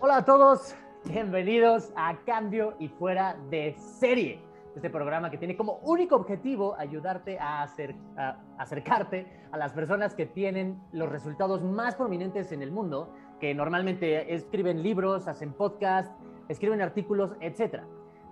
[0.00, 0.76] Hola a todos,
[1.06, 4.40] bienvenidos a Cambio y Fuera de Serie.
[4.76, 10.14] Este programa que tiene como único objetivo ayudarte a, hacer, a acercarte a las personas
[10.14, 16.12] que tienen los resultados más prominentes en el mundo, que normalmente escriben libros, hacen podcast,
[16.48, 17.82] escriben artículos, etc.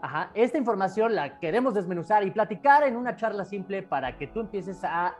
[0.03, 0.31] Ajá.
[0.35, 4.85] Esta información la queremos desmenuzar y platicar en una charla simple para que tú empieces
[4.85, 5.17] a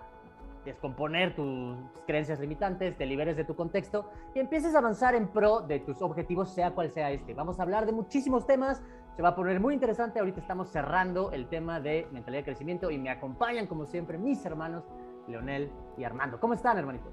[0.67, 5.61] descomponer tus creencias limitantes, te liberes de tu contexto y empieces a avanzar en pro
[5.61, 7.33] de tus objetivos, sea cual sea este.
[7.33, 8.83] Vamos a hablar de muchísimos temas,
[9.15, 10.19] se va a poner muy interesante.
[10.19, 14.45] Ahorita estamos cerrando el tema de mentalidad de crecimiento y me acompañan, como siempre, mis
[14.45, 14.85] hermanos
[15.29, 16.39] Leonel y Armando.
[16.39, 17.13] ¿Cómo están, hermanitos?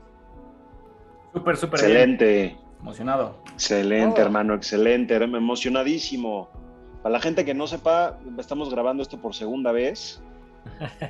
[1.32, 1.80] Súper, súper.
[1.80, 2.58] Excelente.
[2.82, 3.38] Emocionado.
[3.54, 4.26] Excelente, oh.
[4.26, 5.16] hermano, excelente.
[5.16, 6.50] Emocionadísimo.
[7.02, 10.22] Para la gente que no sepa, estamos grabando esto por segunda vez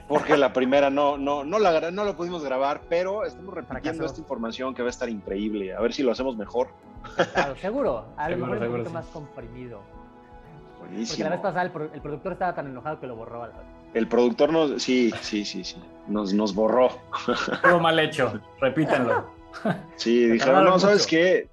[0.07, 4.20] porque la primera no, no, no, la, no lo pudimos grabar, pero estamos repitiendo esta
[4.20, 5.73] información que va a estar increíble.
[5.73, 6.70] A ver si lo hacemos mejor.
[7.34, 8.05] Claro, seguro.
[8.17, 9.81] A lo mejor un poquito más comprimido.
[10.79, 11.07] Buenísimo.
[11.09, 13.49] Porque la vez pasada el, productor estaba tan enojado que lo borró.
[13.93, 16.90] El productor nos, sí, sí, sí, sí, nos, nos borró.
[17.54, 19.31] Estuvo mal hecho, repítanlo.
[19.98, 21.48] Sí, dijeron, no, ¿sabes qué?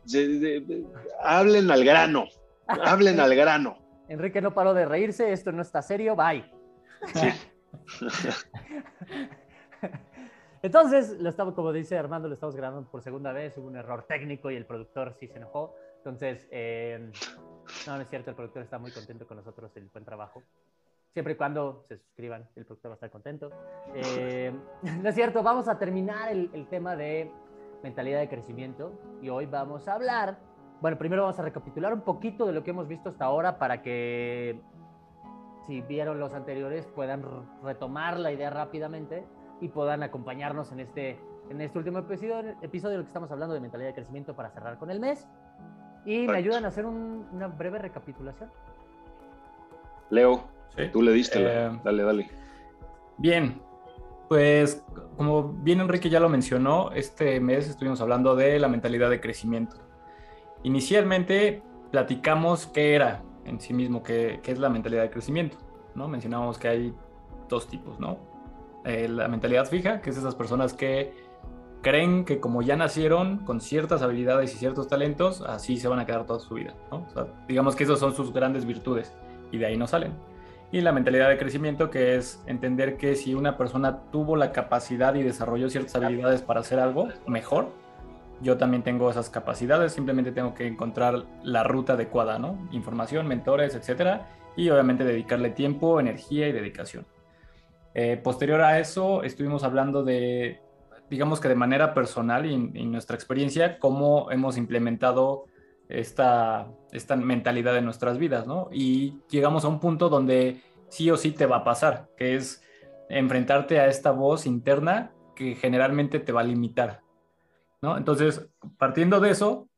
[1.23, 2.29] hablen al grano,
[2.67, 3.77] hablen al grano.
[4.09, 6.43] Enrique no paró de reírse, esto no está serio, bye.
[7.15, 7.29] Sí.
[10.63, 14.03] Entonces, lo estamos, como dice Armando, lo estamos grabando por segunda vez, hubo un error
[14.03, 15.75] técnico y el productor sí se enojó.
[15.99, 17.11] Entonces, em,
[17.87, 20.43] no, no es cierto, el productor está muy contento con nosotros, el buen trabajo.
[21.13, 23.51] Siempre y cuando se suscriban, el productor va a estar contento.
[23.95, 24.61] Em,
[25.03, 27.33] no es cierto, vamos a terminar el, el tema de
[27.83, 30.39] mentalidad de crecimiento y hoy vamos a hablar,
[30.81, 33.83] bueno, primero vamos a recapitular un poquito de lo que hemos visto hasta ahora para
[33.83, 34.61] que
[35.71, 37.25] si vieron los anteriores, puedan
[37.63, 39.25] retomar la idea rápidamente
[39.61, 43.55] y puedan acompañarnos en este, en este último episodio, episodio en el que estamos hablando
[43.55, 45.29] de mentalidad de crecimiento para cerrar con el mes.
[46.05, 48.51] Y me ayudan a hacer una breve recapitulación.
[50.09, 50.43] Leo,
[50.93, 52.31] tú le diste, eh, dale, dale.
[53.19, 53.63] Bien,
[54.29, 54.85] pues
[55.17, 59.77] como bien Enrique ya lo mencionó, este mes estuvimos hablando de la mentalidad de crecimiento.
[60.65, 61.63] Inicialmente
[61.93, 65.57] platicamos qué era en sí mismo, que, es la mentalidad de crecimiento,
[65.95, 66.09] ¿no?
[66.09, 66.95] Mencionábamos que hay
[67.49, 68.19] dos tipos, ¿no?
[68.85, 71.13] Eh, la mentalidad fija, que es esas personas que
[71.83, 76.07] creen que como ya nacieron con ciertas habilidades y ciertos talentos, así se van a
[76.07, 76.75] quedar toda su vida,
[77.49, 79.15] digamos que esas son sus grandes virtudes
[79.51, 80.13] y de ahí no salen.
[80.73, 85.15] Y la mentalidad de crecimiento, que es entender que si una persona tuvo la capacidad
[85.15, 87.73] y desarrolló ciertas habilidades para hacer algo mejor,
[88.41, 92.57] yo también tengo esas capacidades, simplemente tengo que encontrar la ruta adecuada, ¿no?
[92.71, 97.07] Información, mentores, etcétera, y obviamente dedicarle tiempo, energía y dedicación.
[97.95, 100.61] Eh, posterior a eso, estuvimos hablando de,
[101.09, 105.47] digamos que de manera personal y en nuestra experiencia, cómo hemos implementado
[105.89, 108.69] esta, esta mentalidad en nuestras vidas, ¿no?
[108.71, 112.63] Y llegamos a un punto donde sí o sí te va a pasar, que es
[113.09, 117.01] enfrentarte a esta voz interna que generalmente te va a limitar,
[117.83, 118.47] entonces,
[118.77, 119.69] partiendo de eso,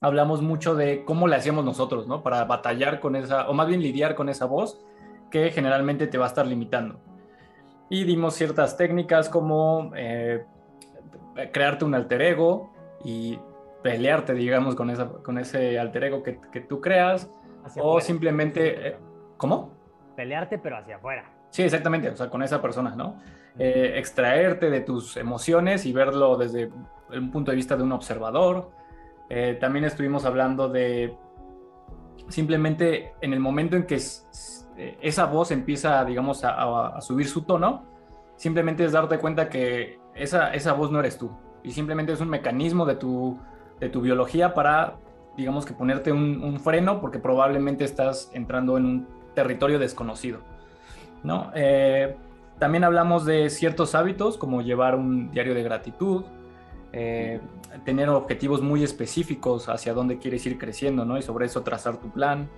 [0.00, 2.22] hablamos mucho de cómo le hacíamos nosotros, ¿no?
[2.22, 4.80] Para batallar con esa, o más bien lidiar con esa voz
[5.30, 7.00] que generalmente te va a estar limitando.
[7.90, 10.44] Y dimos ciertas técnicas como eh,
[11.52, 12.72] crearte un alter ego
[13.04, 13.38] y
[13.82, 16.32] pelearte, digamos, con, esa, con ese alter ego que,
[16.68, 17.30] tú creas,
[17.80, 18.88] o simplemente...
[18.88, 18.96] Eh,
[19.36, 19.72] ¿Cómo?
[20.16, 21.30] Pelearte, pero hacia afuera.
[21.50, 23.20] Sí, exactamente, o sea, con esa persona, ¿no?
[23.58, 26.70] Eh, extraerte de tus emociones y verlo desde
[27.10, 28.70] un punto de vista de un observador.
[29.30, 31.16] Eh, también estuvimos hablando de
[32.28, 37.84] simplemente en el momento en que eh, esa voz empieza, digamos, a, subir su tono,
[38.36, 41.30] simplemente es darte cuenta que esa, esa voz no eres tú
[41.62, 43.38] y simplemente es un mecanismo de tu,
[43.80, 44.96] de tu biología para,
[45.36, 50.40] digamos, que ponerte un, freno porque probablemente estás entrando en un territorio desconocido.
[51.22, 51.50] ¿no?
[51.54, 52.16] Eh,
[52.58, 56.24] también hablamos de ciertos hábitos como llevar un diario de gratitud,
[56.92, 57.40] eh,
[57.84, 61.18] tener objetivos muy específicos hacia dónde quieres ir creciendo, ¿no?
[61.18, 62.48] Y sobre eso trazar tu plan.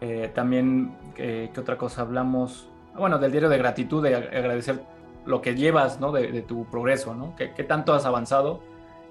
[0.00, 2.68] Eh, también, ¿qué otra cosa hablamos?
[2.96, 4.82] Bueno, del diario de gratitud, de agradecer
[5.24, 6.12] lo que llevas, ¿no?
[6.12, 7.34] De, tu progreso, ¿no?
[7.36, 8.62] ¿Qué, tanto has avanzado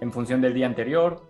[0.01, 1.27] en función del día anterior?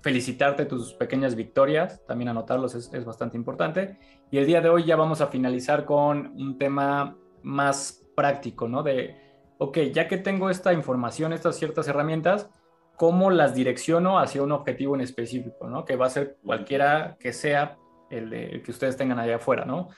[0.00, 3.98] felicitarte tus pequeñas victorias, también anotarlos es, es bastante importante.
[4.32, 8.82] Y el día de hoy ya vamos a finalizar con un tema más práctico, ¿no?
[8.82, 9.16] De,
[9.62, 12.50] ok, ya que tengo esta información, estas ciertas herramientas,
[12.96, 15.84] ¿cómo las direcciono hacia un objetivo en específico, ¿no?
[15.84, 17.76] Que va a ser cualquiera que sea
[18.10, 19.88] el, que ustedes tengan allá afuera, ¿no?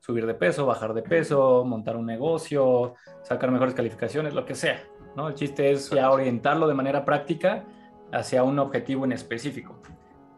[0.00, 4.82] Subir de peso, bajar de peso, montar un negocio, sacar mejores calificaciones, lo que sea,
[5.16, 5.28] ¿no?
[5.28, 7.64] El chiste es ya orientarlo de manera práctica
[8.10, 9.80] hacia un objetivo en específico.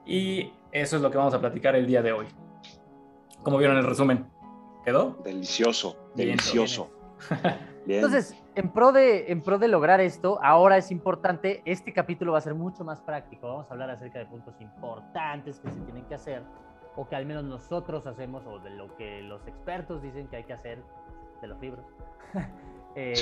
[0.04, 2.26] Y Eso es lo que vamos a platicar el día de hoy.
[3.42, 4.26] ¿Cómo vieron el resumen?
[4.84, 5.16] ¿Quedó?
[5.24, 6.90] Delicioso, delicioso.
[7.86, 12.38] Entonces, en pro, de, en pro de lograr esto, ahora es importante, este capítulo va
[12.38, 13.48] a ser mucho más práctico.
[13.48, 16.42] Vamos a hablar acerca de puntos importantes que se tienen que hacer,
[16.96, 20.44] o que al menos nosotros hacemos, o de lo que los expertos dicen que hay
[20.44, 20.82] que hacer
[21.40, 21.84] de los libros.
[22.96, 23.12] Eh,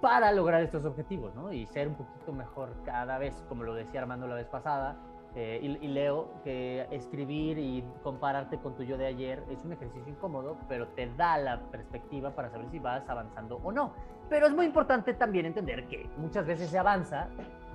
[0.00, 1.52] para lograr estos objetivos, ¿no?
[1.52, 4.96] Y ser un poquito mejor cada vez, como lo decía Armando la vez pasada,
[5.36, 10.08] eh, y, leo que escribir y compararte con tu yo de ayer es un ejercicio
[10.08, 13.92] incómodo, pero te da la perspectiva para saber si vas avanzando o no.
[14.28, 17.28] Pero es muy importante también entender que muchas veces se avanza,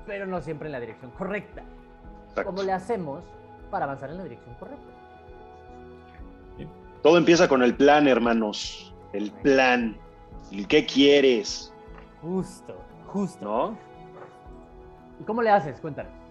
[0.05, 1.63] pero no siempre en la dirección correcta.
[2.43, 3.23] ¿Cómo le hacemos
[3.69, 4.91] para avanzar en la dirección correcta?
[7.01, 8.93] Todo empieza con el plan, hermanos.
[9.13, 9.97] El plan.
[10.51, 11.73] ¿El qué quieres?
[12.21, 12.75] Justo,
[13.07, 13.43] justo.
[13.43, 13.77] ¿No?
[15.19, 15.79] ¿Y cómo le haces?
[15.79, 16.22] Cuéntanos.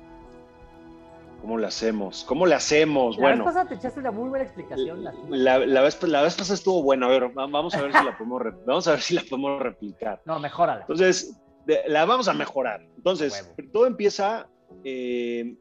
[1.43, 2.23] ¿Cómo le hacemos?
[2.23, 3.17] ¿Cómo le hacemos?
[3.17, 5.03] La bueno, vez pasada te echaste una muy buena explicación.
[5.03, 5.13] La,
[5.59, 7.07] la, vez, la vez pasada estuvo buena.
[7.07, 10.23] A ver, vamos a ver si la podemos, vamos a ver si la podemos replicar.
[10.25, 10.83] No, mejórala.
[10.83, 11.37] Entonces,
[11.89, 12.87] la vamos a mejorar.
[12.97, 14.49] Entonces, todo empieza
[14.85, 15.57] eh,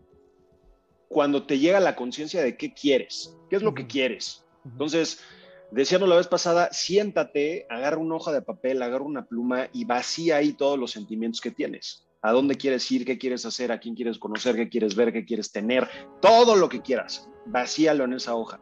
[1.07, 4.45] cuando te llega la conciencia de qué quieres, qué es lo que quieres.
[4.63, 5.23] Entonces,
[5.71, 10.35] decíamos la vez pasada, siéntate, agarra una hoja de papel, agarra una pluma y vacía
[10.35, 13.95] ahí todos los sentimientos que tienes a dónde quieres ir, qué quieres hacer, a quién
[13.95, 15.87] quieres conocer, qué quieres ver, qué quieres tener,
[16.21, 18.59] todo lo que quieras, vacíalo en esa hoja.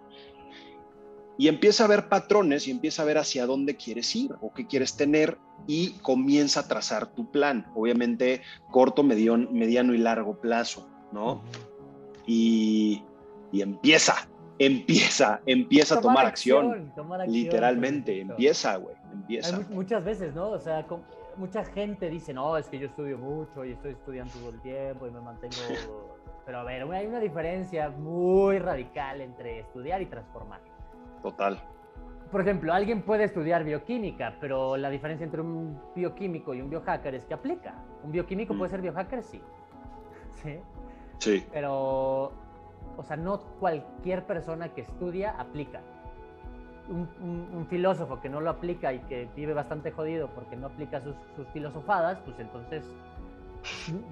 [1.37, 4.67] Y empieza a ver patrones y empieza a ver hacia dónde quieres ir o qué
[4.67, 8.41] quieres tener y comienza a trazar tu plan, obviamente
[8.71, 11.43] corto, mediano, mediano y largo plazo, ¿no?
[12.27, 13.03] Y,
[13.53, 14.29] empieza,
[14.59, 16.93] empieza, empieza a tomar acción,
[17.27, 19.61] literalmente, empieza, güey, empieza.
[19.69, 20.49] muchas veces, ¿no?
[20.49, 20.85] O sea,
[21.39, 25.07] mucha gente dice, no, es que yo estudio mucho y estoy estudiando todo el tiempo
[25.07, 25.55] y me mantengo...
[26.45, 30.59] Pero a ver, hay una diferencia muy radical entre estudiar y transformar.
[31.21, 31.61] Total.
[32.31, 37.13] Por ejemplo, alguien puede estudiar bioquímica, pero la diferencia entre un bioquímico y un biohacker
[37.13, 37.75] es que aplica.
[38.03, 38.71] ¿Un bioquímico puede mm.
[38.71, 39.23] ser biohacker?
[39.23, 39.41] Sí.
[40.41, 40.59] Sí.
[41.19, 41.45] Sí.
[41.51, 42.31] Pero,
[42.97, 45.81] o sea, no cualquier persona que estudia aplica
[46.89, 51.15] un, filósofo que no lo aplica y que vive bastante jodido porque no aplica sus,
[51.53, 52.83] filosofadas, pues entonces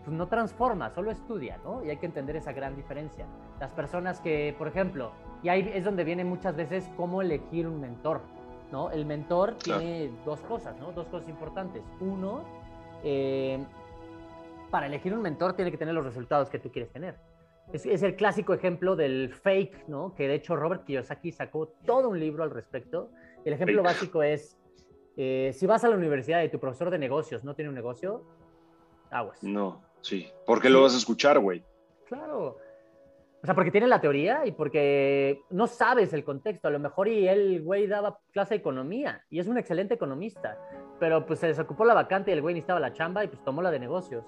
[0.03, 1.83] pues no transforma, solo estudia, ¿no?
[1.83, 3.25] Y hay que entender esa gran diferencia.
[3.59, 7.79] Las personas que, por ejemplo, y ahí es donde viene muchas veces cómo elegir un
[7.79, 8.21] mentor,
[8.71, 8.91] ¿no?
[8.91, 10.91] El mentor tiene dos cosas, ¿no?
[10.91, 11.81] Dos cosas importantes.
[12.01, 12.41] Uno,
[13.03, 13.63] eh,
[14.69, 17.15] para elegir un mentor tiene que tener los resultados que tú quieres tener.
[17.73, 20.15] Es, el clásico ejemplo del fake, ¿no?
[20.15, 23.11] Que de hecho Robert Kiyosaki sacó todo un libro al respecto.
[23.43, 24.57] El ejemplo básico es,
[25.17, 28.23] eh, si vas a la universidad y tu profesor de negocios no tiene un negocio,
[29.11, 29.43] aguas.
[29.43, 30.29] No, sí.
[30.45, 31.63] ¿Por qué lo vas a escuchar, güey?
[32.05, 32.57] Claro.
[33.43, 36.69] O sea, porque tiene la teoría y porque no sabes el contexto.
[36.69, 40.57] A lo mejor y él, güey, daba clase de economía y es un excelente economista,
[40.99, 43.61] pero pues se desocupó la vacante y el güey necesitaba la chamba y pues tomó
[43.61, 44.25] la de negocios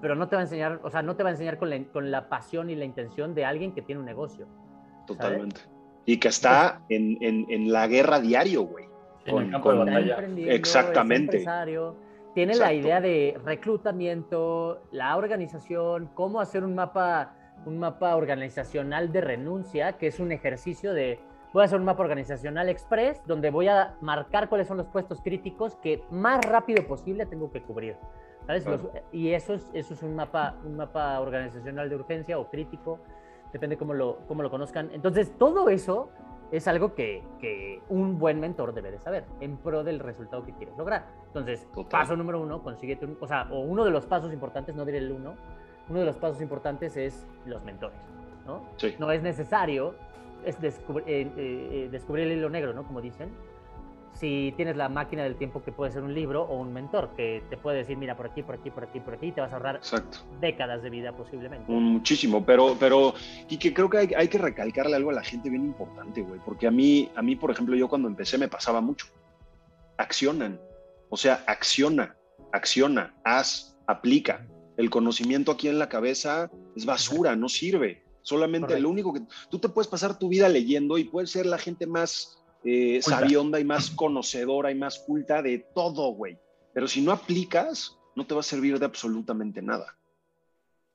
[0.00, 1.82] pero no te va a enseñar, o sea, no te va a enseñar con la,
[1.84, 4.46] con la pasión y la intención de alguien que tiene un negocio.
[5.06, 5.60] Totalmente.
[6.06, 8.86] Y que está en, en, en, la guerra diario, güey.
[9.26, 10.18] En el campo de batalla.
[10.48, 11.44] Exactamente.
[12.34, 17.34] Tiene la idea de reclutamiento, la organización, cómo hacer un mapa,
[17.66, 21.18] un mapa organizacional de renuncia, que es un ejercicio de,
[21.52, 25.20] voy a hacer un mapa organizacional express, donde voy a marcar cuáles son los puestos
[25.20, 27.96] críticos que más rápido posible tengo que cubrir
[29.12, 32.98] y eso es, eso es un mapa, un mapa organizacional de urgencia o crítico,
[33.52, 34.90] depende cómo lo, cómo lo conozcan.
[34.92, 36.10] Entonces, todo eso
[36.50, 40.52] es algo que, que, un buen mentor debe de saber en pro del resultado que
[40.52, 41.06] quieres lograr.
[41.28, 44.84] Entonces, paso número uno, consíguete un, o sea, o uno de los pasos importantes, no
[44.84, 45.34] diré el uno,
[45.88, 47.98] uno de los pasos importantes es los mentores,
[48.46, 48.62] ¿no?
[48.98, 49.94] No es necesario
[50.44, 50.72] es eh,
[51.06, 52.84] eh, eh, descubrir el hilo negro, ¿no?
[52.84, 53.30] Como dicen,
[54.14, 57.42] si tienes la máquina del tiempo que puede ser un libro o un mentor que
[57.48, 59.52] te puede decir, mira, por aquí, por aquí, por aquí, por aquí, y te vas
[59.52, 59.80] a ahorrar
[60.40, 61.70] décadas de vida posiblemente.
[61.70, 63.14] Muchísimo, pero, pero,
[63.48, 66.40] y que creo que hay, hay, que recalcarle algo a la gente bien importante, güey,
[66.44, 69.06] porque a mí, a mí, por ejemplo, yo cuando empecé me pasaba mucho.
[69.96, 70.60] Accionan,
[71.08, 72.16] o sea, acciona,
[72.52, 74.46] acciona, haz, aplica.
[74.76, 78.02] El conocimiento aquí en la cabeza es basura, no sirve.
[78.22, 81.58] Solamente lo único que tú te puedes pasar tu vida leyendo y puedes ser la
[81.58, 86.38] gente más eh, sabionda y más conocedora y más culta de todo, güey.
[86.74, 89.96] Pero si no aplicas, no te va a servir de absolutamente nada.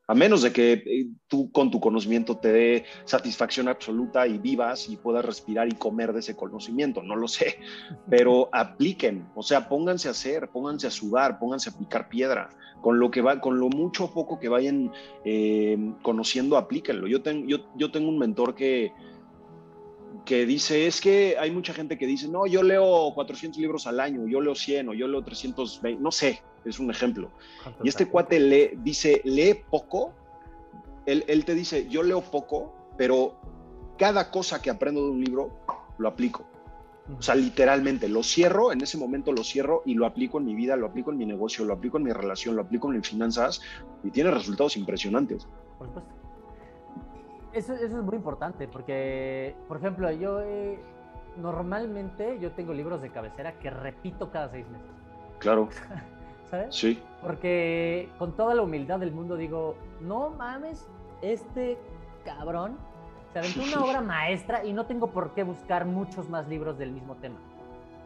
[0.08, 4.88] A menos de que eh, tú con tu conocimiento te dé satisfacción absoluta y vivas
[4.88, 7.58] y puedas respirar y comer de ese conocimiento, no lo sé,
[8.08, 12.50] pero apliquen, o sea, pónganse a hacer, pónganse a sudar, pónganse a picar piedra,
[12.82, 14.92] con lo que va, con lo mucho o poco que vayan
[15.24, 17.08] eh, conociendo, aplíquenlo.
[17.08, 18.92] Yo, yo, yo tengo un mentor que,
[20.26, 24.00] que dice, es que hay mucha gente que dice, no, yo leo 400 libros al
[24.00, 27.32] año, yo leo 100 o yo leo 320, no sé, es un ejemplo.
[27.84, 30.14] Y este cuate lee, dice, lee poco,
[31.06, 33.40] él, él, te dice, yo leo poco, pero
[33.98, 35.52] cada cosa que aprendo de un libro
[36.00, 36.46] lo aplico.
[37.20, 40.56] O sea, literalmente, lo cierro, en ese momento lo cierro y lo aplico en mi
[40.56, 43.08] vida, lo aplico en mi negocio, lo aplico en mi relación, lo aplico en mis
[43.08, 43.62] finanzas
[44.04, 45.48] y tiene resultados impresionantes.
[45.78, 46.25] Por supuesto.
[47.56, 50.42] Eso, eso es muy importante porque, por ejemplo, yo
[51.38, 54.92] normalmente yo tengo libros de cabecera que repito cada seis meses.
[55.40, 55.70] Claro.
[56.50, 56.76] ¿sabes?
[56.76, 57.02] Sí.
[57.22, 60.88] Porque con toda la humildad del mundo digo, no mames,
[61.22, 61.78] este
[62.24, 62.78] cabrón
[63.34, 66.92] se aventó una obra maestra y no tengo por qué buscar muchos más libros del
[66.92, 67.38] mismo tema.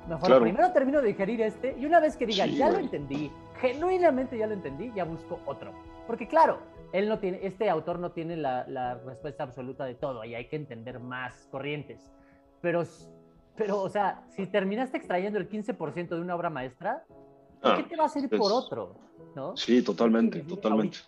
[0.08, 4.38] Mejor primero termino de digerir este y una vez que diga, ya lo entendí, genuinamente
[4.38, 5.72] ya lo entendí, ya busco otro.
[6.08, 6.60] Porque claro,
[6.94, 10.48] él no tiene, este autor no tiene la, la respuesta absoluta de todo y hay
[10.48, 12.12] que entender más corrientes.
[12.62, 12.84] Pero,
[13.56, 17.06] pero, o sea, si terminaste extrayendo el 15% de una obra maestra,
[17.62, 18.96] ¿Por qué ah, te vas a ir por otro?
[19.36, 19.56] ¿no?
[19.58, 21.00] Sí, totalmente, totalmente.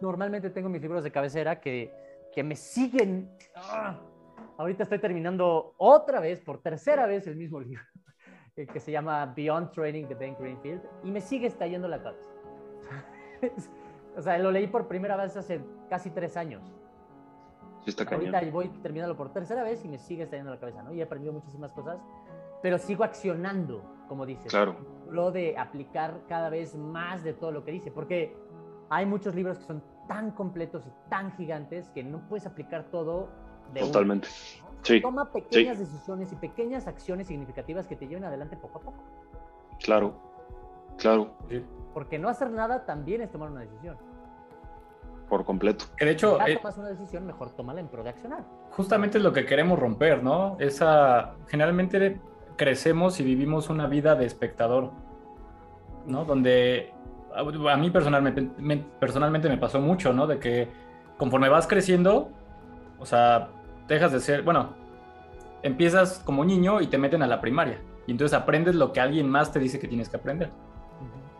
[0.00, 1.92] normalmente tengo mis libros de cabecera que,
[2.34, 3.30] que me siguen.
[3.54, 3.98] ¡ah!
[4.58, 7.82] Ahorita estoy terminando otra vez, por tercera vez, el mismo libro,
[8.72, 12.26] que se llama Beyond Training de Ben Greenfield, y me sigue estallando la cabeza.
[14.20, 16.62] o sea, lo leí por primera vez hace casi tres años.
[17.84, 20.92] Sí, está Ahorita voy terminando por tercera vez y me sigue estallando la cabeza, ¿no?
[20.92, 21.98] Y he aprendido muchísimas cosas,
[22.62, 24.50] pero sigo accionando, como dices.
[24.50, 24.76] Claro
[25.10, 28.36] lo de aplicar cada vez más de todo lo que dice, porque
[28.88, 33.28] hay muchos libros que son tan completos y tan gigantes que no puedes aplicar todo
[33.72, 34.28] de Totalmente.
[34.82, 35.00] Sí.
[35.00, 39.02] Toma pequeñas decisiones y pequeñas acciones significativas que te lleven adelante poco a poco.
[39.78, 40.14] Claro,
[40.96, 41.32] claro.
[41.92, 43.96] Porque no hacer nada también es tomar una decisión.
[45.30, 45.86] Por completo.
[45.96, 46.38] Que de hecho.
[46.44, 48.44] Si eh, tomas una decisión, mejor tómala en pro de accionar.
[48.72, 50.56] Justamente es lo que queremos romper, ¿no?
[50.58, 51.34] Esa.
[51.46, 52.20] Generalmente
[52.56, 54.90] crecemos y vivimos una vida de espectador,
[56.04, 56.26] ¿no?
[56.26, 56.92] Donde
[57.34, 60.26] a mí personalmente me, personalmente me pasó mucho, ¿no?
[60.26, 60.68] De que
[61.16, 62.30] conforme vas creciendo,
[62.98, 63.50] o sea,
[63.86, 64.74] dejas de ser, bueno,
[65.62, 67.80] empiezas como niño y te meten a la primaria.
[68.06, 70.50] Y entonces aprendes lo que alguien más te dice que tienes que aprender.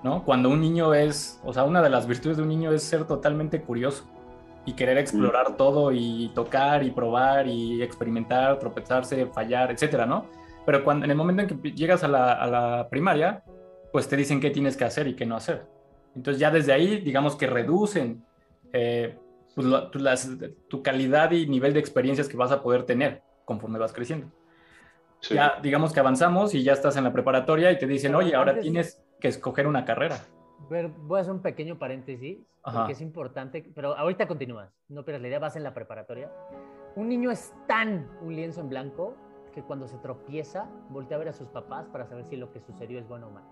[0.03, 0.25] ¿No?
[0.25, 3.05] Cuando un niño es, o sea, una de las virtudes de un niño es ser
[3.07, 4.07] totalmente curioso
[4.65, 10.27] y querer explorar todo y tocar y probar y experimentar, tropezarse, fallar, etcétera, ¿no?
[10.67, 13.43] Pero cuando, en el momento en que llegas a la, primaria,
[13.93, 15.67] pues te dicen qué tienes que hacer y qué no hacer.
[16.15, 18.25] Entonces ya desde ahí, digamos que reducen
[18.73, 19.19] eh,
[19.55, 19.67] pues,
[20.69, 24.29] tu, calidad y nivel de experiencias que vas a poder tener conforme vas creciendo.
[25.29, 28.59] Ya digamos que avanzamos y ya estás en la preparatoria y te dicen, oye, ahora
[28.59, 30.19] tienes que escoger una carrera.
[30.69, 35.29] Voy a hacer un pequeño paréntesis, porque es importante, pero ahorita continúas, no pierdas la
[35.29, 36.31] idea, vas en la preparatoria.
[36.97, 39.15] Un niño es tan un lienzo en blanco
[39.55, 42.61] que cuando se tropieza, voltea a ver a sus papás para saber si lo que
[42.61, 43.47] sucedió es bueno o malo.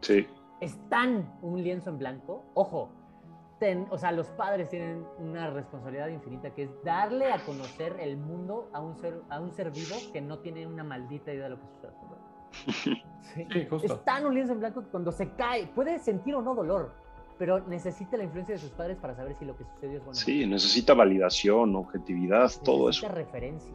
[0.00, 0.26] Sí.
[0.60, 2.44] Es tan un lienzo en blanco.
[2.54, 2.90] Ojo,
[3.90, 8.68] o sea, los padres tienen una responsabilidad infinita que es darle a conocer el mundo
[8.72, 11.60] a un ser, a un ser vivo que no tiene una maldita idea de lo
[11.60, 11.92] que sucede.
[12.64, 13.46] ¿Sí?
[13.52, 13.94] sí justo.
[13.94, 16.92] Es tan un lienzo en blanco que cuando se cae puede sentir o no dolor,
[17.38, 20.14] pero necesita la influencia de sus padres para saber si lo que sucedió es bueno.
[20.14, 23.06] Sí, necesita validación, objetividad, todo eso.
[23.06, 23.74] Necesita referencia.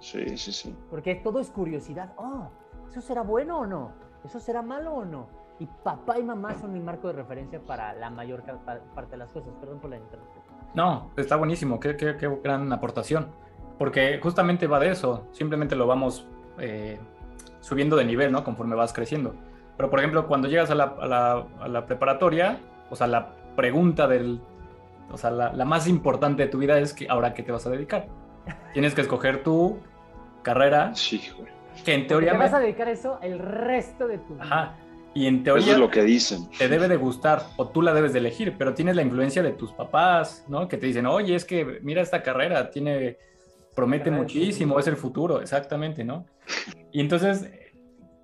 [0.00, 0.76] Sí, sí, sí.
[0.90, 2.12] Porque todo es curiosidad.
[2.16, 2.48] Oh,
[2.90, 3.92] ¿eso será bueno o no?
[4.24, 5.28] ¿Eso será malo o no?
[5.58, 8.44] Y papá y mamá son mi marco de referencia para la mayor
[8.94, 9.52] parte de las cosas.
[9.58, 10.44] Perdón por la interrupción.
[10.74, 11.80] No, está buenísimo.
[11.80, 13.28] Qué, qué, qué gran aportación.
[13.76, 15.26] Porque justamente va de eso.
[15.32, 16.98] Simplemente lo vamos eh,
[17.60, 18.44] subiendo de nivel, ¿no?
[18.44, 19.34] Conforme vas creciendo.
[19.76, 22.58] Pero, por ejemplo, cuando llegas a la, a la, a la preparatoria,
[22.90, 24.40] o sea, la pregunta del...
[25.10, 27.66] O sea, la, la más importante de tu vida es que ahora qué te vas
[27.66, 28.08] a dedicar.
[28.74, 29.78] Tienes que escoger tu
[30.42, 30.94] carrera.
[30.94, 31.48] Sí, güey.
[31.84, 32.32] Que en teoría.
[32.32, 34.44] Te vas a dedicar eso el resto de tu vida.
[34.44, 34.74] Ajá.
[35.14, 35.64] Y en teoría.
[35.64, 36.50] Eso es lo que dicen.
[36.58, 39.52] Te debe de gustar o tú la debes de elegir, pero tienes la influencia de
[39.52, 40.68] tus papás, ¿no?
[40.68, 43.16] Que te dicen, oye, es que mira esta carrera, tiene.
[43.74, 46.26] Promete muchísimo, es el futuro, exactamente, ¿no?
[46.92, 47.50] Y entonces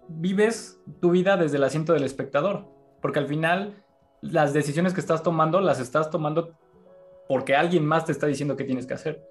[0.09, 2.66] vives tu vida desde el asiento del espectador,
[3.00, 3.83] porque al final
[4.21, 6.59] las decisiones que estás tomando las estás tomando
[7.28, 9.23] porque alguien más te está diciendo qué tienes que hacer.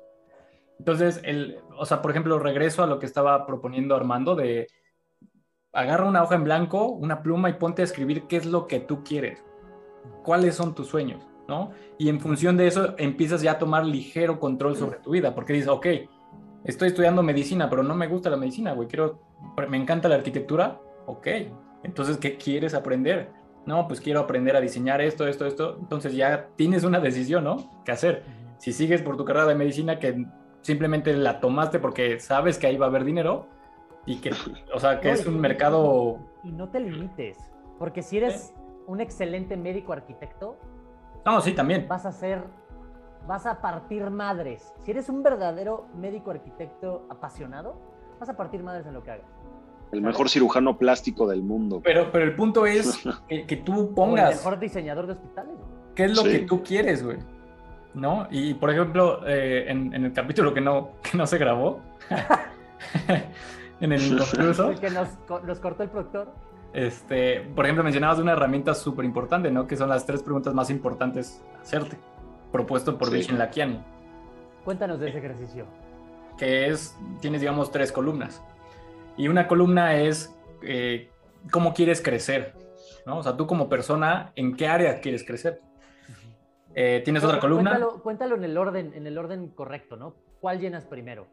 [0.79, 4.67] Entonces, el, o sea, por ejemplo, regreso a lo que estaba proponiendo Armando de
[5.71, 8.79] agarra una hoja en blanco, una pluma y ponte a escribir qué es lo que
[8.79, 9.43] tú quieres.
[10.23, 11.23] ¿Cuáles son tus sueños?
[11.47, 11.71] ¿no?
[11.97, 15.53] Y en función de eso empiezas ya a tomar ligero control sobre tu vida, porque
[15.53, 15.87] dices, ok,
[16.63, 19.19] estoy estudiando medicina, pero no me gusta la medicina, güey, quiero,
[19.69, 21.27] me encanta la arquitectura, ok,
[21.83, 23.31] entonces, ¿qué quieres aprender?
[23.65, 27.69] No, pues quiero aprender a diseñar esto, esto, esto, entonces ya tienes una decisión, ¿no?
[27.83, 28.23] ¿Qué hacer?
[28.57, 30.25] Si sigues por tu carrera de medicina que
[30.61, 33.47] simplemente la tomaste porque sabes que ahí va a haber dinero
[34.05, 34.31] y que,
[34.73, 36.19] o sea, que es un mercado...
[36.43, 37.37] Y no te limites,
[37.79, 38.53] porque si eres
[38.87, 40.57] un excelente médico arquitecto,
[41.25, 41.87] no, sí, también.
[41.87, 42.43] Vas a ser,
[43.27, 44.73] vas a partir madres.
[44.83, 47.75] Si eres un verdadero médico arquitecto apasionado,
[48.19, 49.27] vas a partir madres en lo que hagas.
[49.91, 51.81] El mejor cirujano plástico del mundo.
[51.83, 54.31] Pero, pero el punto es que, tú pongas.
[54.31, 55.55] el mejor diseñador de hospitales.
[55.95, 57.17] ¿Qué es lo que tú quieres, güey?
[57.93, 58.27] ¿No?
[58.31, 61.79] Y por ejemplo, eh, en, el capítulo que no, que no se grabó,
[63.79, 64.73] en el inconcluso.
[64.79, 65.09] que nos,
[65.43, 66.33] nos cortó el productor.
[66.73, 69.67] Este, por ejemplo, mencionabas una herramienta súper importante, ¿no?
[69.67, 71.97] Que son las tres preguntas más importantes a hacerte,
[72.53, 73.29] propuesto por sí.
[73.33, 73.83] Lakiani.
[74.63, 75.65] Cuéntanos de ese ejercicio.
[76.37, 78.41] Que es, tienes, digamos, tres columnas.
[79.17, 81.09] Y una columna es eh,
[81.51, 82.53] cómo quieres crecer,
[83.05, 83.17] ¿no?
[83.17, 85.61] O sea, tú como persona, ¿en qué área quieres crecer?
[86.75, 87.79] Eh, ¿Tienes otra columna?
[88.01, 90.15] Cuéntalo, en, el orden, en el orden correcto, ¿no?
[90.39, 91.27] ¿Cuál llenas primero?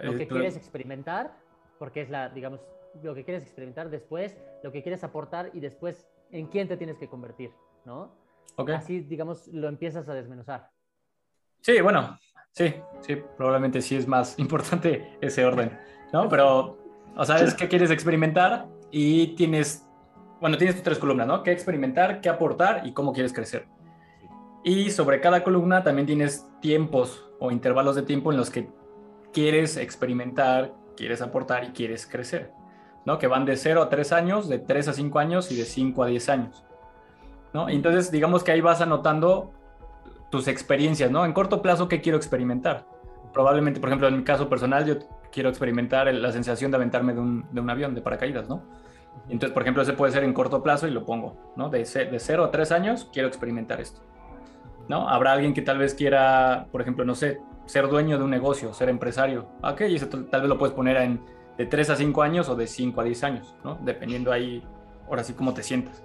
[0.00, 1.32] ¿Lo que quieres experimentar?
[1.78, 2.60] Porque es la, digamos,
[3.02, 6.98] lo que quieres experimentar, después lo que quieres aportar y después en quién te tienes
[6.98, 7.50] que convertir,
[7.84, 8.12] ¿no?
[8.74, 10.70] Así, digamos, lo empiezas a desmenuzar.
[11.60, 12.18] Sí, bueno,
[12.52, 15.78] sí, sí, probablemente sí es más importante ese orden,
[16.12, 16.28] ¿no?
[16.28, 16.78] Pero,
[17.16, 19.86] o sea, es que quieres experimentar y tienes,
[20.40, 21.42] bueno, tienes tus tres columnas, ¿no?
[21.42, 23.66] ¿Qué experimentar, qué aportar y cómo quieres crecer?
[24.64, 28.68] Y sobre cada columna también tienes tiempos o intervalos de tiempo en los que
[29.32, 32.52] quieres experimentar, quieres aportar y quieres crecer.
[33.04, 33.18] ¿no?
[33.18, 36.02] Que van de 0 a 3 años, de 3 a 5 años y de 5
[36.02, 36.64] a 10 años,
[37.52, 37.68] ¿no?
[37.68, 39.52] Entonces, digamos que ahí vas anotando
[40.30, 41.24] tus experiencias, ¿no?
[41.24, 42.86] En corto plazo, ¿qué quiero experimentar?
[43.32, 44.96] Probablemente, por ejemplo, en mi caso personal, yo
[45.32, 48.62] quiero experimentar la sensación de aventarme de un, de un avión, de paracaídas, ¿no?
[49.28, 51.68] Entonces, por ejemplo, ese puede ser en corto plazo y lo pongo, ¿no?
[51.68, 54.00] De, de 0 a 3 años, quiero experimentar esto,
[54.88, 55.08] ¿no?
[55.08, 58.72] Habrá alguien que tal vez quiera, por ejemplo, no sé, ser dueño de un negocio,
[58.72, 59.48] ser empresario.
[59.62, 61.20] Ok, y eso tal vez lo puedes poner en
[61.58, 63.78] de 3 a 5 años o de 5 a 10 años, ¿no?
[63.82, 64.62] Dependiendo ahí,
[65.06, 66.02] ahora sí, cómo te sientas.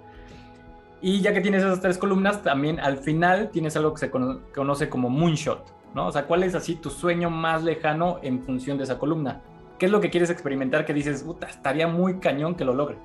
[1.06, 4.88] Y ya que tienes esas tres columnas, también al final tienes algo que se conoce
[4.88, 5.62] como moonshot,
[5.94, 6.06] ¿no?
[6.06, 9.42] O sea, ¿cuál es así tu sueño más lejano en función de esa columna?
[9.78, 12.96] ¿Qué es lo que quieres experimentar que dices, puta, estaría muy cañón que lo logre?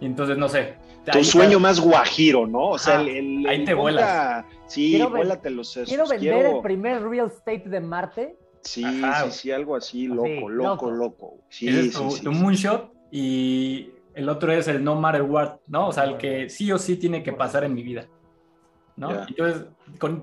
[0.00, 0.76] Y entonces, no sé.
[1.10, 2.68] Tu sueño más guajiro, ¿no?
[2.68, 4.44] O sea, el, ahí te vuelas.
[4.66, 5.88] Sí, quiero vuélate los sesos.
[5.88, 10.90] Quiero vender el primer real estate de Marte Sí, sí, sí, algo así, loco, loco,
[10.92, 15.88] loco, Sí, es tu, moonshot y el otro es el no matter what, ¿no?
[15.88, 18.06] O sea, el que sí o sí tiene que pasar en mi vida,
[18.96, 19.10] ¿no?
[19.28, 19.66] Entonces,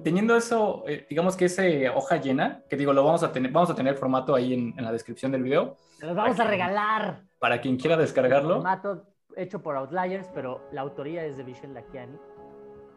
[0.04, 1.64] teniendo eso, eh, digamos que esa
[1.96, 4.92] hoja llena, que digo, lo vamos a tener, vamos a tener formato ahí en, la
[4.92, 5.78] descripción del video.
[5.98, 7.22] Se los vamos a regalar.
[7.40, 8.56] Para quien quiera descargarlo.
[8.56, 9.06] Formato
[9.38, 12.18] hecho por Outliers, pero la autoría es de Michelle Lakiani.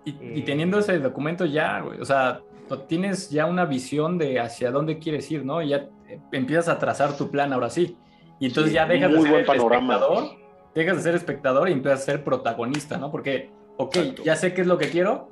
[0.05, 2.41] Y, teniendo ese documento ya, o sea,
[2.89, 5.61] tienes ya una visión de hacia dónde quieres ir, ¿no?
[5.61, 5.89] Y ya
[6.33, 7.97] empiezas a trazar tu plan ahora sí.
[8.41, 10.38] Y entonces ya dejas de ser espectador,
[10.79, 13.11] dejas de ser espectador y empiezas a ser protagonista, ¿no?
[13.11, 15.29] Porque, ok, ya sé qué es lo que quiero,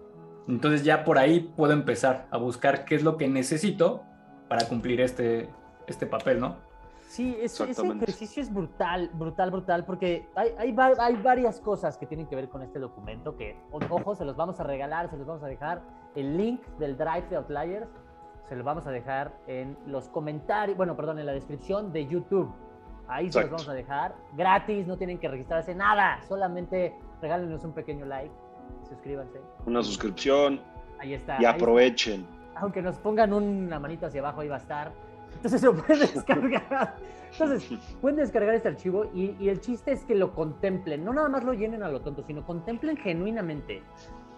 [0.49, 4.03] entonces ya por ahí puedo empezar a buscar qué es lo que necesito
[4.49, 5.49] para cumplir este,
[5.87, 6.57] este papel, ¿no?
[7.09, 12.35] Sí, ese, ejercicio es brutal, brutal, brutal, porque hay, hay, varias cosas que tienen que
[12.35, 15.47] ver con este documento que, ojo, se los vamos a regalar, se los vamos a
[15.47, 15.83] dejar.
[16.17, 17.89] El link del Drive de Outliers
[18.49, 22.53] se lo vamos a dejar en los comentarios, bueno, perdón, en la descripción de YouTube.
[23.09, 27.73] Ahí se los vamos a dejar gratis, no tienen que registrarse nada, solamente regálenos un
[27.73, 28.33] pequeño like,
[28.89, 29.41] suscríbanse.
[29.65, 30.61] Una suscripción.
[30.99, 31.41] Ahí está.
[31.41, 32.27] Y aprovechen.
[32.57, 34.93] Aunque nos pongan una manita hacia abajo, ahí va a estar
[35.37, 36.97] entonces lo pueden descargar.
[37.33, 41.05] Entonces, pueden descargar este archivo y, el chiste es que lo contemplen.
[41.05, 43.83] No nada más lo llenen a lo tonto, sino contemplen genuinamente.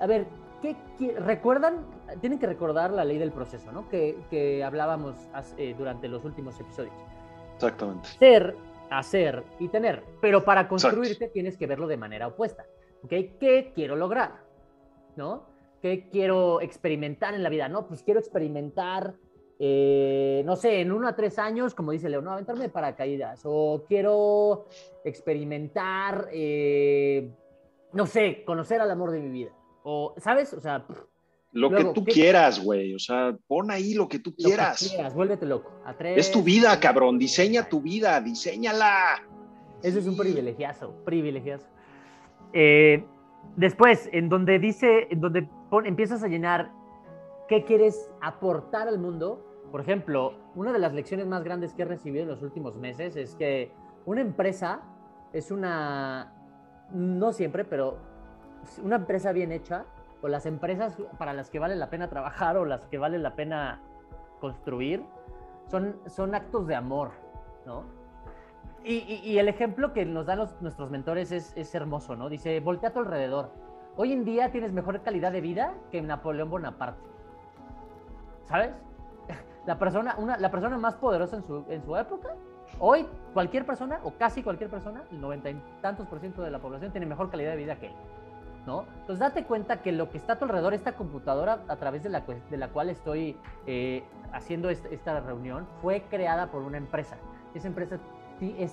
[0.01, 0.27] A ver,
[0.63, 0.77] ¿qué,
[1.19, 1.87] recuerdan?
[2.21, 3.89] Tienen que recordar la ley del proceso, ¿no?
[3.89, 5.15] Que, hablábamos
[5.57, 6.95] eh, durante los últimos episodios.
[7.59, 8.09] Exactamente.
[8.19, 8.55] Ser,
[8.89, 10.05] hacer y tener.
[10.21, 12.65] Pero para construirte tienes que verlo de manera opuesta.
[13.03, 13.11] ¿Ok?
[13.11, 14.45] ¿Qué quiero lograr?
[15.17, 15.47] ¿No?
[15.83, 17.69] ¿Qué quiero experimentar en la vida?
[17.69, 19.15] No, pues quiero experimentar
[19.61, 23.41] eh, no sé, en uno a tres años, como dice Leo, no, aventarme de paracaídas,
[23.45, 24.67] o quiero
[25.05, 27.29] experimentar, eh,
[27.93, 29.51] no sé, conocer al amor de mi vida,
[29.83, 30.53] o, ¿sabes?
[30.55, 30.87] O sea...
[31.53, 34.83] Lo que tú quieras, güey, o sea, pon ahí lo que tú quieras.
[34.83, 35.73] Lo que quieras, vuélvete loco.
[36.01, 39.23] es tu vida, cabrón, diseña tu vida, diseñala.
[39.83, 41.67] Ese es un privilegiazo, privilegiazo.
[42.53, 43.05] Eh,
[43.57, 45.49] después, en donde dice, en donde
[45.85, 46.71] empiezas a llenar
[47.49, 49.45] qué quieres aportar al mundo.
[49.73, 53.17] Por ejemplo, una de las lecciones más grandes que he recibido en los últimos meses
[53.17, 53.71] es que
[54.07, 54.83] una empresa
[55.33, 56.33] es una,
[56.93, 57.99] no siempre, pero
[58.83, 59.85] una empresa bien hecha,
[60.23, 63.35] o las empresas para las que vale la pena trabajar o las que vale la
[63.35, 63.81] pena
[64.41, 65.05] construir,
[65.69, 67.13] son, son actos de amor,
[67.67, 67.85] ¿no?
[68.85, 72.31] Y, el ejemplo que nos dan nuestros mentores es, es, hermoso, ¿no?
[72.31, 73.51] Dice, voltea a tu alrededor.
[73.97, 77.03] Hoy en día tienes mejor calidad de vida que Napoleón Bonaparte.
[78.45, 78.71] ¿Sabes?
[79.67, 82.31] La persona, una, la persona más poderosa en su, en su época,
[82.79, 86.59] hoy cualquier persona, o casi cualquier persona, el noventa y tantos por ciento de la
[86.59, 87.95] población tiene mejor calidad de vida que él.
[88.69, 88.85] ¿No?
[89.01, 92.11] Entonces date cuenta que lo que está a tu alrededor, esta computadora a través de
[92.11, 93.35] la, de la cual estoy
[93.67, 97.17] eh, haciendo esta, reunión, fue creada por una empresa.
[97.55, 97.99] Esa empresa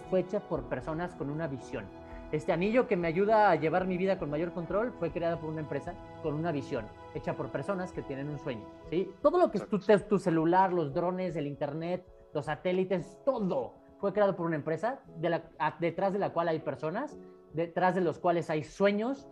[0.09, 1.85] fue hecha por personas con una visión.
[2.33, 5.49] Este anillo que me ayuda a llevar mi vida con mayor control fue creado por
[5.49, 8.65] una empresa con una visión, hecha por personas que tienen un sueño.
[8.89, 9.09] ¿sí?
[9.21, 14.11] Todo lo que es tu, tu celular, los drones, el internet, los satélites, todo fue
[14.11, 15.43] creado por una empresa de la,
[15.79, 17.17] detrás de la cual hay personas,
[17.53, 19.29] detrás de los cuales hay sueños,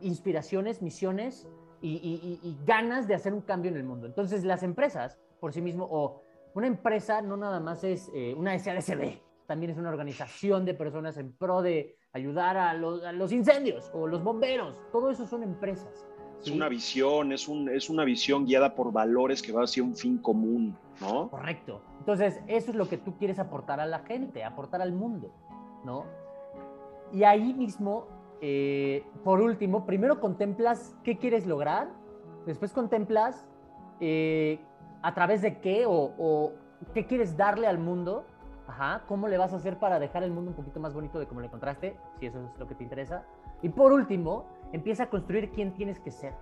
[0.00, 1.48] inspiraciones, misiones
[1.80, 4.06] y, ganas de hacer un cambio en el mundo.
[4.06, 6.22] Entonces, las empresas, por sí mismo, o
[6.54, 11.16] una empresa no nada más es eh, una SADCB, también es una organización de personas
[11.18, 14.76] en pro de ayudar a los, incendios o los bomberos.
[14.92, 16.06] Todo eso son empresas.
[16.40, 19.94] Es una visión, es, un, es una visión guiada por valores que va hacia un
[19.94, 21.30] fin común, ¿no?
[21.30, 21.82] Correcto.
[22.00, 25.32] Entonces, eso es lo que tú quieres aportar a la gente, aportar al mundo,
[25.84, 26.04] ¿no?
[27.12, 28.08] Y ahí mismo
[28.44, 31.88] eh, por último, primero contemplas qué quieres lograr,
[32.44, 33.46] después contemplas
[34.00, 34.58] eh,
[35.00, 36.52] a través de qué o,
[36.92, 38.26] qué quieres darle al mundo,
[38.66, 41.26] Ajá, cómo le vas a hacer para dejar el mundo un poquito más bonito de
[41.26, 43.24] como lo encontraste, si eso es lo que te interesa.
[43.60, 46.32] Y por último, empieza a construir quién tienes que ser.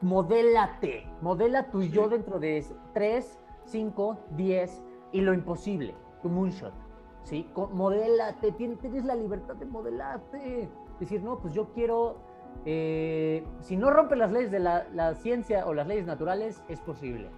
[0.00, 6.87] Modélate, modela tu yo dentro de 3, 5, 10 y lo imposible, tu moonshot.
[7.24, 7.46] ¿Sí?
[7.54, 10.68] Modélate, tienes la libertad de modelarte.
[11.00, 12.16] Decir, no, pues yo quiero,
[12.64, 17.28] eh, si no rompe las leyes de la, ciencia o las leyes naturales, es posible,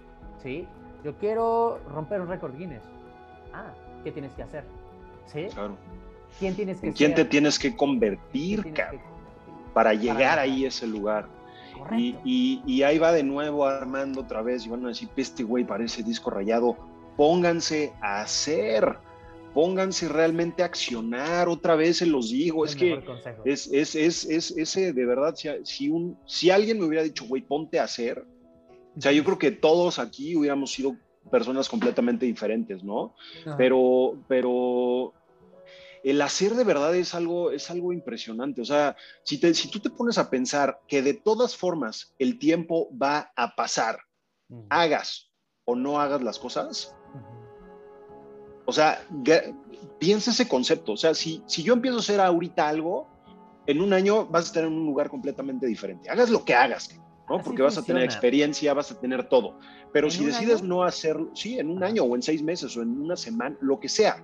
[0.41, 0.67] ¿sí?
[1.03, 2.83] Yo quiero romper un récord Guinness.
[3.53, 4.63] Ah, ¿qué tienes que hacer?
[5.25, 5.47] ¿Sí?
[5.53, 5.75] Claro.
[6.39, 8.73] ¿Quién tienes que ¿En quién te tienes que convertir,
[9.73, 11.27] para llegar ahí a ese lugar?
[11.97, 15.63] Y, y, ahí va de nuevo Armando otra vez y van a decir, este güey
[15.63, 16.77] parece disco rayado.
[17.17, 18.97] Pónganse a hacer
[19.53, 23.03] pónganse realmente a accionar, otra vez se los digo, es que
[23.45, 27.41] es, es, es, es, ese de verdad, si, un, si alguien me hubiera dicho, güey,
[27.41, 28.25] ponte a hacer,
[28.97, 30.95] o sea, yo creo que todos aquí hubiéramos sido
[31.29, 33.15] personas completamente diferentes, ¿no?
[33.57, 35.13] Pero, pero
[36.03, 38.61] el hacer de verdad es algo, es algo impresionante.
[38.61, 42.39] O sea, si, te, si tú te pones a pensar que de todas formas el
[42.39, 43.99] tiempo va a pasar,
[44.69, 45.31] hagas
[45.63, 46.95] o no hagas las cosas,
[48.71, 49.03] o sea,
[49.99, 50.93] piensa ese concepto.
[50.93, 53.05] O sea, si, si yo empiezo a hacer ahorita algo,
[53.67, 56.09] en un año vas a estar en un lugar completamente diferente.
[56.09, 57.41] Hagas lo que hagas, ¿no?
[57.41, 59.59] Porque vas a tener experiencia, vas a tener todo.
[59.91, 63.01] Pero si decides no hacerlo, sí, en un año o en seis meses o en
[63.01, 64.23] una semana, lo que sea.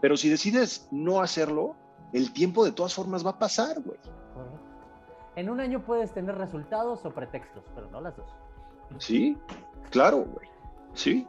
[0.00, 1.74] Pero si decides no hacerlo,
[2.12, 3.98] el tiempo de todas formas va a pasar, güey.
[5.34, 8.30] En un año puedes tener resultados o pretextos, pero no las dos.
[8.98, 9.36] Sí,
[9.90, 10.48] claro, güey.
[10.94, 11.26] Sí,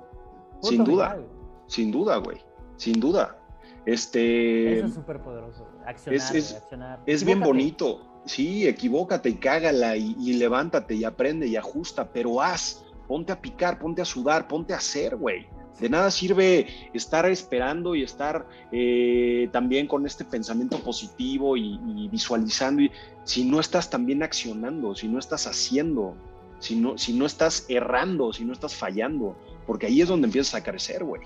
[0.61, 1.17] sin duda.
[1.65, 2.48] Sin duda, güey
[2.79, 3.37] sin duda.
[3.85, 5.67] Este, Eso es súper poderoso.
[5.85, 6.99] Accionar, es, accionar.
[7.05, 8.01] es bien bonito.
[8.25, 13.79] Sí, equivócate y cágala y, levántate y aprende y ajusta, pero haz, ponte a picar,
[13.79, 15.47] ponte a sudar, ponte a hacer, güey.
[15.79, 22.09] De nada sirve estar esperando y estar eh, también con este pensamiento positivo y, y
[22.09, 22.91] visualizando y,
[23.23, 26.15] si no estás también accionando, si no estás haciendo,
[26.59, 30.55] si no, si no estás errando, si no estás fallando, porque ahí es donde empiezas
[30.55, 31.21] a crecer, güey.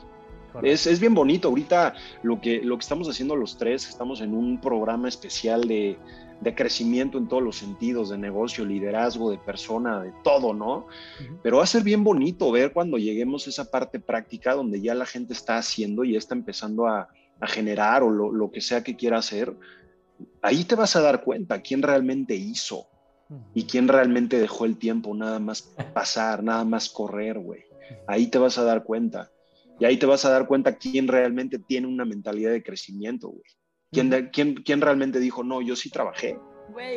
[0.62, 1.48] Es, es, bien bonito.
[1.48, 5.98] Ahorita lo que, lo que estamos haciendo los tres, estamos en un programa especial de,
[6.42, 10.88] de crecimiento en todos los sentidos, de negocio, liderazgo, de persona, de todo, ¿no?
[11.42, 14.94] Pero va a ser bien bonito ver cuando lleguemos a esa parte práctica donde ya
[14.94, 18.84] la gente está haciendo y está empezando a, a generar o lo, lo, que sea
[18.84, 19.56] que quiera hacer.
[20.42, 22.88] Ahí te vas a dar cuenta quién realmente hizo
[23.54, 25.62] y quién realmente dejó el tiempo nada más
[25.94, 27.62] pasar, nada más correr, güey.
[28.08, 29.32] Ahí te vas a dar cuenta.
[29.80, 33.44] Y ahí te vas a dar cuenta quién realmente tiene una mentalidad de crecimiento, güey.
[33.92, 36.40] ¿Quién, quién, quién realmente dijo, no, yo sí trabajé?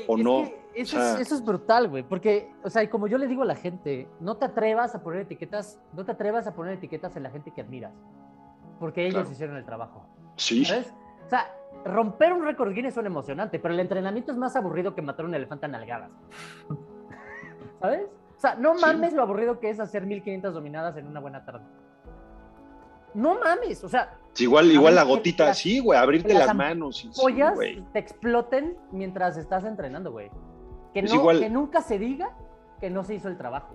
[0.06, 0.50] o no.
[0.74, 3.54] Eso, es, eso, es, brutal, güey, porque, o sea, como yo le digo a la
[3.56, 7.30] gente, no te atrevas a poner etiquetas, no te atrevas a poner etiquetas en la
[7.30, 7.94] gente que admiras,
[8.78, 10.06] porque ellos hicieron el trabajo.
[10.36, 10.64] Sí.
[10.66, 10.92] ¿Sabes?
[11.24, 11.50] O sea,
[11.84, 15.34] romper un récord Guinness es emocionante, pero el entrenamiento es más aburrido que matar un
[15.34, 16.10] elefante a nalgadas.
[17.80, 18.02] ¿Sabes?
[18.36, 18.82] O sea, no Sí.
[18.82, 21.64] mames lo aburrido que es hacer 1500 dominadas en una buena tarde.
[23.16, 26.34] No mames, o sea, Sí, igual, igual la que gotita, las- sí, güey, abrirte que
[26.34, 26.98] las las manos.
[26.98, 27.82] sí, sí, pollas güey.
[27.92, 30.30] te exploten mientras estás entrenando, güey.
[30.92, 31.40] Que, Es no, igual.
[31.40, 32.36] que nunca se diga
[32.80, 33.74] que no se hizo el trabajo.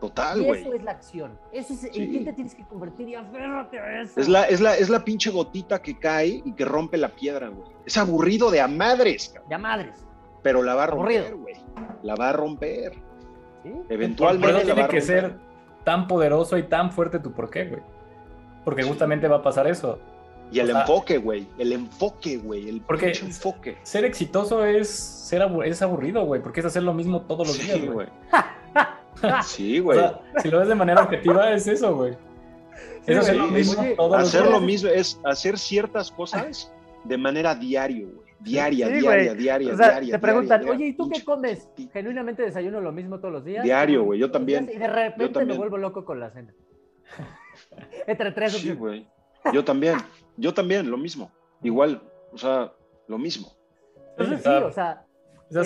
[0.00, 0.60] Total, y güey.
[0.60, 1.38] eso es la acción.
[1.52, 1.88] Eso es Sí.
[1.94, 4.20] en quién te tienes que convertir y aférrate a eso.
[4.20, 7.48] Es la, es, la, es la pinche gotita que cae y que rompe la piedra,
[7.48, 7.68] güey.
[7.84, 9.50] Es aburrido de a madres, cabrón.
[9.50, 10.06] Ya madres.
[10.42, 11.56] pero la va a romper, güey.
[12.04, 12.92] La va a romper.
[13.64, 13.70] ¿sí?
[13.70, 15.02] Por Eventualmente eso la va tiene a que romper.
[15.32, 15.38] ser
[15.84, 17.82] tan poderoso y tan fuerte tu porqué, güey.
[18.66, 18.88] Porque Sí.
[18.88, 19.98] justamente va a pasar eso.
[20.52, 21.46] Y el o sea- enfoque, güey.
[21.56, 22.68] El enfoque, güey.
[22.68, 23.78] El Porque- enfoque.
[23.84, 27.58] Ser exitoso es ser abu- es aburrido, güey, porque es hacer lo mismo todos los
[27.58, 27.94] días, Sí, güey.
[27.94, 28.08] güey.
[29.44, 29.98] Sí, O güey.
[29.98, 32.14] sea, si lo ves de manera objetiva, es eso, güey.
[33.06, 34.52] Es hacer sí, lo mismo oye, todos los Hacer días.
[34.52, 36.70] lo mismo es hacer ciertas cosas
[37.04, 38.26] de manera diario, güey.
[38.40, 40.12] Diaria, Sí, diaria, diaria, O sea, diaria.
[40.12, 41.68] te preguntan, diaria, oye, ¿y tú qué comes?
[41.92, 43.64] Genuinamente desayuno lo mismo todos los días.
[43.64, 44.70] Diario, güey, yo los días, también.
[44.72, 45.58] Y de repente me también.
[45.58, 46.52] vuelvo loco con la cena.
[48.06, 49.06] Entre tres Sí, güey.
[49.52, 49.98] Yo también.
[50.36, 51.30] Yo también, lo mismo.
[51.62, 52.72] Igual, o sea,
[53.08, 53.48] lo mismo.
[54.18, 55.04] Entonces, Sí, o sea,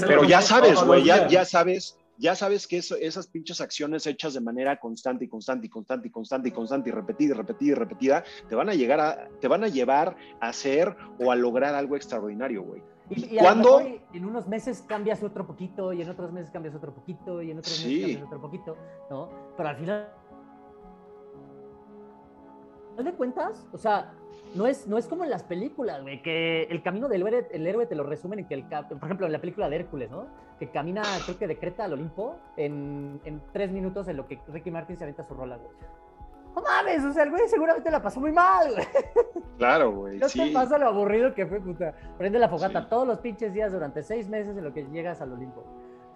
[0.06, 4.40] Pero ya sabes, güey, ya, sabes, ya sabes que eso- esas pinches acciones hechas de
[4.40, 7.74] manera constante y constante y constante y constante y constante y repetida y repetida y
[7.74, 11.74] repetida, te van a llegar a, te van a llevar a hacer o a lograr
[11.74, 12.82] algo extraordinario, güey.
[13.08, 13.80] y, ¿Y cuándo?
[14.12, 17.58] en unos meses cambias otro poquito, y en otros meses cambias otro poquito, y en
[17.58, 17.86] otros Sí.
[17.86, 18.76] meses cambias otro poquito,
[19.10, 19.30] ¿no?
[19.56, 20.08] Pero al final.
[23.04, 23.66] ¿No de cuentas?
[23.72, 24.12] O sea,
[24.54, 27.66] no es, no es como en las películas, güey, que el camino del héroe, el
[27.66, 28.68] héroe te lo resumen en que el.
[28.68, 30.26] cap- Por ejemplo, en la película de Hércules, ¿no?
[30.58, 34.38] Que camina, creo que de Creta al Olimpo en, en tres minutos en lo que
[34.48, 35.70] Ricky Martin se avienta su rola, güey.
[36.54, 38.86] No mames, o sea, el güey seguramente la pasó muy mal, güey.
[39.56, 40.18] Claro, güey.
[40.18, 40.40] No Sí.
[40.48, 41.94] te pasa lo aburrido que fue, puta.
[42.18, 42.86] Prende la fogata Sí.
[42.90, 45.62] todos los pinches días durante seis meses en lo que llegas al Olimpo.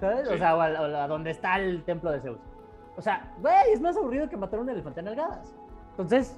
[0.00, 0.26] ¿Sabes?
[0.28, 0.38] O Sí.
[0.38, 2.40] sea, o a, o a donde está el templo de Zeus.
[2.96, 5.54] O sea, güey, es más aburrido que matar a un elefante a nalgadas.
[5.90, 6.36] Entonces,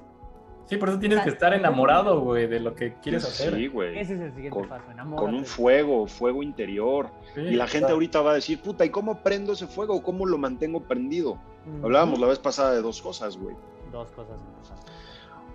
[0.67, 3.55] Sí, por eso tienes que estar enamorado, güey, de lo que quieres hacer.
[3.55, 3.97] Sí, güey.
[3.97, 4.91] ese es el siguiente Con- paso.
[4.91, 5.25] Enamórate.
[5.25, 7.09] Con un fuego, fuego interior.
[7.35, 10.03] Sí, Y la gente ahorita va a decir, puta, ¿y cómo prendo ese fuego?
[10.03, 11.37] ¿Cómo lo mantengo prendido?
[11.83, 13.55] Hablábamos la vez pasada de dos cosas, güey.
[13.91, 14.93] Dos cosas importantes.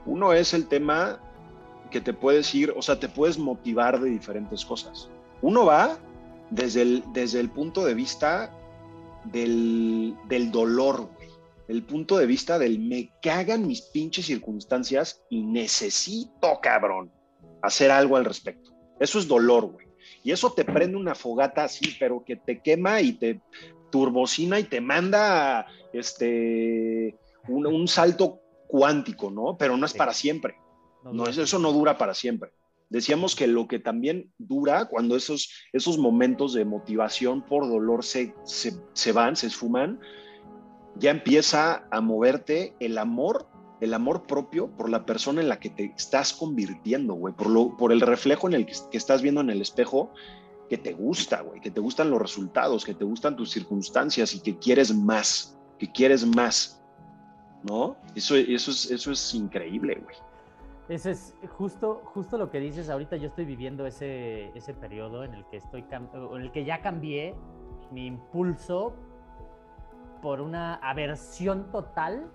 [0.06, 1.18] Uno es el tema
[1.90, 5.10] que te puedes ir, o sea, te puedes motivar de diferentes cosas.
[5.42, 5.98] Uno va
[6.50, 8.50] desde el, desde el punto de vista
[9.24, 11.28] del, del dolor, güey.
[11.68, 17.10] El punto de vista del me cagan mis pinches circunstancias y necesito, cabrón,
[17.62, 18.72] hacer algo al respecto.
[19.00, 19.86] Eso es dolor, güey.
[20.24, 23.40] Y eso te prende una fogata así, pero que te quema y te
[23.90, 27.16] turbocina y te manda este,
[27.48, 29.56] un, un salto cuántico, ¿no?
[29.58, 30.56] Pero no es para siempre.
[31.04, 32.50] No, No, no, es- eso no dura para siempre.
[32.88, 38.34] Decíamos que lo que también dura cuando esos, esos momentos de motivación por dolor se,
[38.44, 39.98] se, se van, se esfuman,
[40.96, 43.46] ya empieza a moverte el amor,
[43.80, 47.76] el amor propio por la persona en la que te estás convirtiendo, güey, por, lo,
[47.76, 50.12] por el reflejo en el que, estás viendo en el espejo
[50.68, 54.40] que te gusta, güey, que te gustan los resultados, que te gustan tus circunstancias y
[54.40, 56.82] que quieres más, que quieres más,
[57.62, 57.96] ¿no?
[58.14, 60.16] Eso, eso, es, eso es increíble, güey.
[60.88, 62.90] Ese es justo, justo lo que dices.
[62.90, 66.82] Ahorita yo estoy viviendo ese, ese periodo en el que estoy en el que ya
[66.82, 67.34] cambié
[67.92, 68.94] mi impulso
[70.22, 72.30] por una aversión total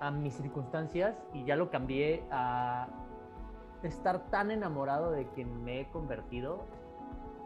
[0.00, 2.86] a mis circunstancias y ya lo cambié a
[3.82, 6.64] estar tan enamorado de quien me he convertido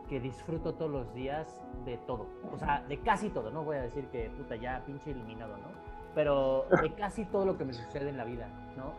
[0.09, 2.27] que disfruto todos los días de todo.
[2.53, 3.51] O sea, de casi todo.
[3.51, 5.69] No voy a decir que puta ya pinche iluminado, ¿no?
[6.15, 8.93] Pero de casi todo lo que me sucede en la vida, ¿no?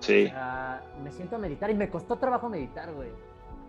[0.00, 0.26] Sí.
[0.26, 3.10] O sea, me siento a meditar y me costó trabajo meditar, güey.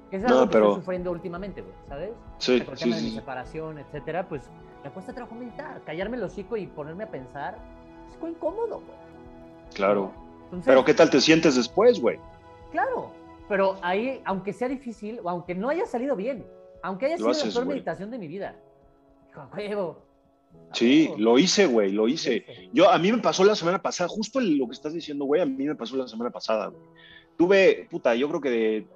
[0.10, 2.12] Que Es No, algo que pero- estoy sufriendo últimamente, güey, ¿sabes?
[2.38, 3.16] Sí, Con el sí, tema de mi sí.
[3.16, 4.50] separación, etcétera, pues
[4.84, 5.82] me cuesta trabajo meditar.
[5.84, 7.58] Callarme el hocico y ponerme a pensar
[8.12, 8.98] es muy incómodo, güey.
[9.74, 10.12] Claro.
[10.46, 12.20] Entonces, Pero ¿qué tal te sientes después, güey?
[12.72, 13.12] Claro,
[13.48, 16.46] pero ahí, aunque sea difícil o aunque no haya salido bien,
[16.84, 17.68] aunque haya sido la peor güey.
[17.68, 18.56] meditación de mi vida,
[19.36, 20.04] a huevo.
[20.74, 21.22] Sí, huevo.
[21.22, 22.46] lo hice, güey, lo hice.
[22.74, 25.46] Yo, a mí me pasó la semana pasada, justo lo que estás diciendo, güey, a
[25.46, 26.84] mí me pasó la semana pasada, güey.
[27.38, 28.88] Tuve, puta, yo creo que de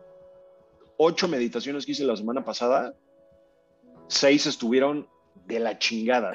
[0.97, 2.93] ocho meditaciones que hice la semana pasada,
[4.07, 5.07] seis estuvieron
[5.45, 6.33] de la chingada.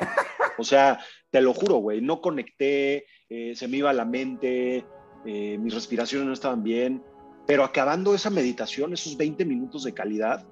[0.58, 4.84] O sea, te lo juro, güey, no conecté, eh, se me iba la mente,
[5.24, 7.02] eh, mis respiraciones no estaban bien,
[7.46, 10.46] pero acabando esa meditación, esos 20 minutos de calidad,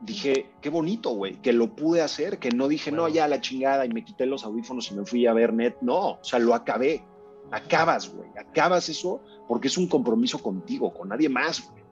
[0.00, 3.14] dije, qué bonito, güey, que lo pude hacer, que no dije, no, Bueno.
[3.14, 5.76] ya la chingada y me quité los audífonos y me fui a ver net.
[5.80, 7.04] No, o sea, lo acabé.
[7.50, 11.84] Acabas, güey, acabas eso porque es un compromiso contigo, con nadie más, güey.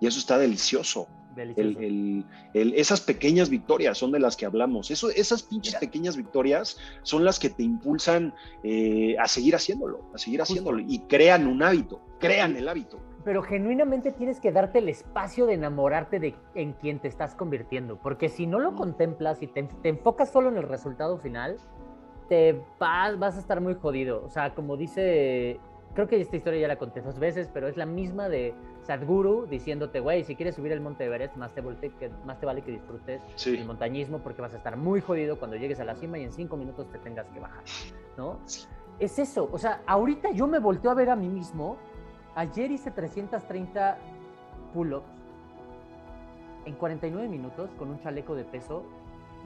[0.00, 1.06] Y eso está delicioso.
[2.54, 4.90] Esas pequeñas victorias son de las que hablamos.
[4.90, 10.18] Eso, esas pinches pequeñas victorias son las que te impulsan eh, a seguir haciéndolo, a
[10.18, 12.98] seguir haciéndolo y crean un hábito, crean el hábito.
[13.24, 17.98] Pero genuinamente tienes que darte el espacio de enamorarte de en quien te estás convirtiendo,
[17.98, 21.58] porque si no lo contemplas y te, enfocas solo en el resultado final,
[22.28, 24.24] te vas, vas a estar muy jodido.
[24.24, 25.60] O sea, como dice,
[25.94, 29.46] creo que esta historia ya la conté dos veces, pero es la misma de Sadhguru
[29.46, 32.72] diciéndote, güey, si quieres subir el monte Everest, más te, que, más te vale que
[32.72, 36.24] disfrutes el montañismo porque vas a estar muy jodido cuando llegues a la cima y
[36.24, 37.64] en cinco minutos te tengas que bajar,
[38.16, 38.38] ¿no?
[38.98, 41.78] Es eso, o sea, ahorita yo me volteo a ver a mí mismo,
[42.34, 43.98] ayer hice 330
[44.74, 45.20] pull-ups
[46.66, 48.84] en 49 minutos con un chaleco de peso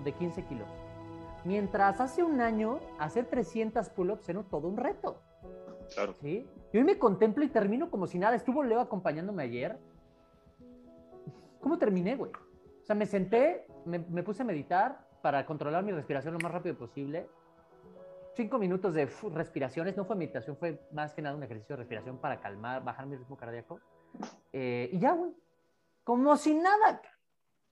[0.02, 0.68] de 15 kilos.
[1.44, 5.20] Mientras hace un año hacer 300 pull-ups era todo un reto.
[5.92, 6.14] Claro.
[6.20, 6.46] ¿Sí?
[6.72, 8.36] Y hoy me contemplo y termino como si nada.
[8.36, 9.78] Estuvo Leo acompañándome ayer.
[11.60, 12.30] ¿Cómo terminé, güey?
[12.30, 16.76] O sea, me senté, me, puse a meditar para controlar mi respiración lo más rápido
[16.76, 17.26] posible.
[18.36, 22.18] Cinco minutos de respiraciones, no fue meditación, fue más que nada un ejercicio de respiración
[22.18, 23.80] para calmar, bajar mi ritmo cardíaco.
[24.52, 25.32] Eh, y ya, güey.
[26.02, 27.00] Como si nada.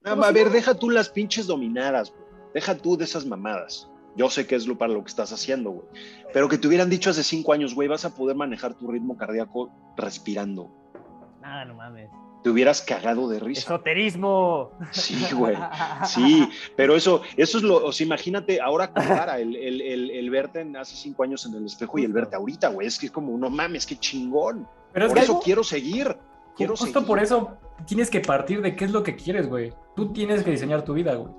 [0.04, 2.24] a ver, deja tú las pinches dominadas, güey.
[2.54, 3.91] Deja tú de esas mamadas.
[4.16, 5.86] Yo sé que es lo para lo que estás haciendo, güey.
[6.32, 9.16] Pero que te hubieran dicho hace cinco años, güey, vas a poder manejar tu ritmo
[9.16, 10.70] cardíaco respirando.
[11.40, 12.10] Nada, no mames.
[12.42, 13.60] Te hubieras cagado de risa.
[13.60, 14.72] Esoterismo.
[14.90, 15.56] Sí, güey.
[16.04, 17.84] Sí, pero eso, eso es lo.
[17.84, 21.98] O sea, imagínate ahora compara el, el, el, verte hace cinco años en el espejo
[21.98, 22.88] y el verte ahorita, güey.
[22.88, 24.66] Es que es como, no mames, qué chingón.
[24.92, 26.16] Pero por eso quiero seguir.
[26.56, 29.72] Quiero Justo por eso tienes que partir de qué es lo que quieres, güey.
[29.96, 31.32] Tú tienes que diseñar tu vida, güey.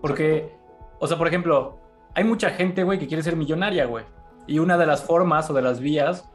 [0.00, 0.56] Porque,
[0.98, 1.78] o sea, por ejemplo,
[2.14, 4.04] hay mucha gente, güey, que quiere ser millonaria, güey.
[4.46, 6.28] Y una de las formas o de las vías.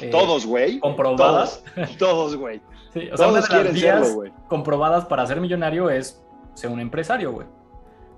[0.00, 0.78] Eh, todos, güey.
[0.78, 1.64] Comprobadas.
[1.98, 2.60] Todos, güey.
[2.92, 4.16] sí, o sea, una de las vías
[4.48, 6.22] comprobadas para ser millonario es
[6.54, 7.46] ser un empresario, güey.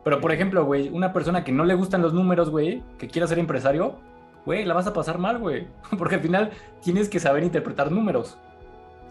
[0.03, 3.27] Pero, por ejemplo, güey, una persona que no le gustan los números, güey, que quiera
[3.27, 3.97] ser empresario,
[4.45, 5.67] güey, la vas a pasar mal, güey.
[5.99, 6.51] Porque al final
[6.83, 8.39] tienes que saber interpretar números.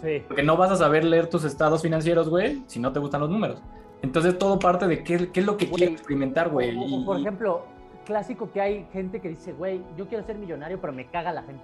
[0.02, 0.22] Sí.
[0.28, 3.30] Porque no vas a saber leer tus estados financieros, güey, si no te gustan los
[3.30, 3.62] números.
[4.02, 6.76] Entonces todo parte de qué, qué es lo que quieres experimentar, güey.
[7.06, 7.66] Por ejemplo,
[8.04, 11.44] clásico que hay gente que dice, güey, yo quiero ser millonario, pero me caga la
[11.44, 11.64] gente.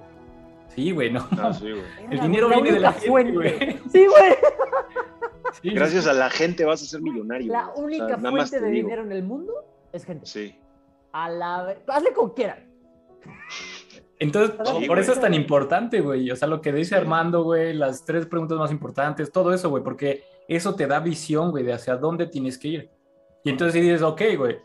[0.68, 1.26] Sí, güey, no.
[1.32, 1.84] Ah, sí, güey.
[2.12, 3.80] El dinero viene de la fuente, güey.
[3.92, 5.74] Sí, güey.
[5.76, 7.52] Gracias a la gente vas a ser millonario.
[7.52, 9.54] La única fuente de dinero en el mundo
[9.92, 10.26] es gente.
[10.26, 10.56] Sí.
[11.12, 11.76] A la...
[11.88, 12.70] Hazle como quieran.
[14.20, 16.30] Entonces, por eso es tan importante, güey.
[16.30, 19.84] O sea, lo que dice Armando, güey, las tres preguntas más importantes, todo eso, güey,
[19.84, 22.90] porque eso te da visión, güey, de hacia dónde tienes que ir.
[23.44, 24.58] Y entonces dices, ok, güey,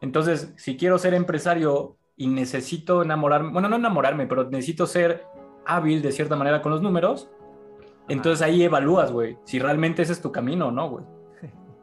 [0.00, 5.24] entonces, si quiero ser empresario y necesito enamorarme, bueno, no enamorarme, pero necesito ser
[5.66, 7.28] hábil de cierta manera con los números,
[8.08, 11.04] entonces ahí evalúas, güey, si realmente ese es tu camino o no, güey.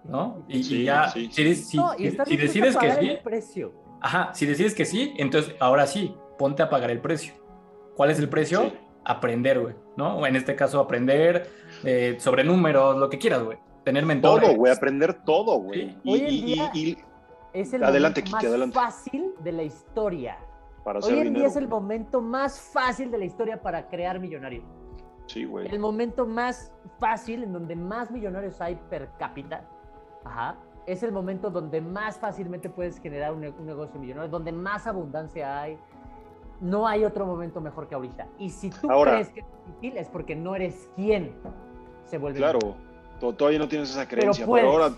[0.04, 0.46] ¿No?
[0.48, 3.74] Y, ya, si, decides que sí, precio.
[4.00, 7.34] ajá, si decides que sí, entonces ahora sí, ponte a pagar el precio.
[7.94, 8.72] ¿Cuál es el precio?
[9.04, 10.26] Aprender, güey, ¿no?
[10.26, 11.50] En este caso, aprender
[11.84, 13.58] eh, sobre números, lo que quieras, güey.
[13.84, 14.48] Tener mentores.
[14.48, 15.98] Todo, güey, aprender todo, güey.
[16.06, 16.98] y,
[17.62, 20.38] es el adelante, momento más fácil de la historia.
[20.84, 24.64] Para Hoy en día es el momento más fácil de la historia para crear millonarios.
[25.26, 25.68] Sí, güey.
[25.68, 29.68] El momento más fácil, en donde más millonarios hay per cápita,
[30.24, 35.62] ajá, es el momento donde más fácilmente puedes generar un, negocio millonario, donde más abundancia
[35.62, 35.78] hay.
[36.62, 38.28] No hay otro momento mejor que ahorita.
[38.40, 41.36] Y si tú crees que es difícil, es porque no eres quien
[42.06, 42.40] se vuelve.
[42.40, 42.60] Claro.
[43.20, 44.94] Todavía no tienes esa creencia, pero, ahora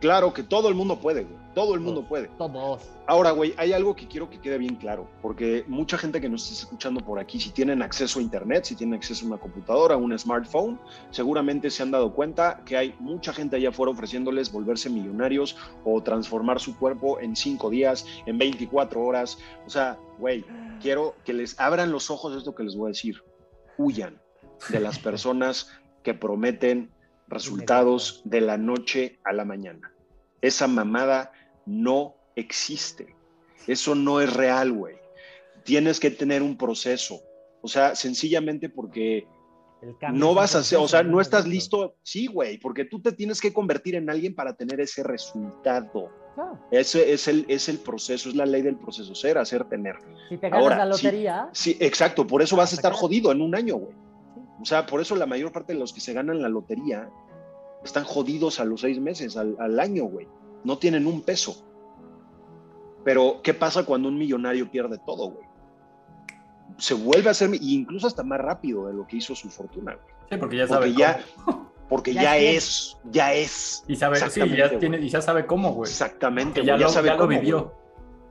[0.00, 1.36] claro que todo el mundo puede, güey.
[1.54, 2.28] Todo el mundo puede.
[2.36, 2.82] Todos.
[3.06, 6.50] Ahora, güey, hay algo que quiero que quede bien claro, porque mucha gente que nos
[6.50, 9.94] está escuchando por aquí, si tienen acceso a internet, si tienen acceso a una computadora,
[9.94, 14.50] a un smartphone, seguramente se han dado cuenta que hay mucha gente allá afuera ofreciéndoles
[14.50, 19.38] volverse millonarios o transformar su cuerpo en cinco días, en 24 horas.
[19.66, 20.44] O sea, güey,
[20.80, 23.22] quiero que les abran los ojos de esto que les voy a decir.
[23.78, 24.20] Huyan
[24.70, 25.70] de las personas
[26.02, 26.90] que prometen
[27.28, 29.92] resultados de la noche a la mañana.
[30.40, 31.32] Esa mamada
[31.66, 33.14] no existe.
[33.66, 34.96] Eso no es real, güey.
[35.64, 37.20] Tienes que tener un proceso.
[37.62, 39.26] O sea, sencillamente porque
[40.12, 41.96] no vas a hacer, o sea, no estás listo.
[42.02, 46.10] Sí, güey, porque tú te tienes que convertir en alguien para tener ese resultado.
[46.70, 49.96] Ese es el, es el proceso, es la ley del proceso, ser, hacer, tener.
[50.28, 51.48] Si te ganas la lotería.
[51.52, 53.94] Sí, exacto, por eso vas a estar jodido en un año, güey.
[54.60, 57.10] O sea, por eso la mayor parte de los que se ganan la lotería
[57.84, 60.26] están jodidos a los seis meses, al, año, güey.
[60.64, 61.64] No tienen un peso.
[63.04, 65.46] Pero, ¿qué pasa cuando un millonario pierde todo, güey?
[66.78, 70.14] Se vuelve a hacer, incluso hasta más rápido de lo que hizo su fortuna, güey.
[70.30, 70.94] Sí, porque ya sabe.
[70.94, 71.20] ya,
[71.88, 73.84] porque ya, es, ya es.
[73.86, 75.90] Y sabe, sí, ya tiene, y ya sabe cómo, güey.
[75.90, 77.74] Exactamente, ya, lo, sabe ya lo vivió.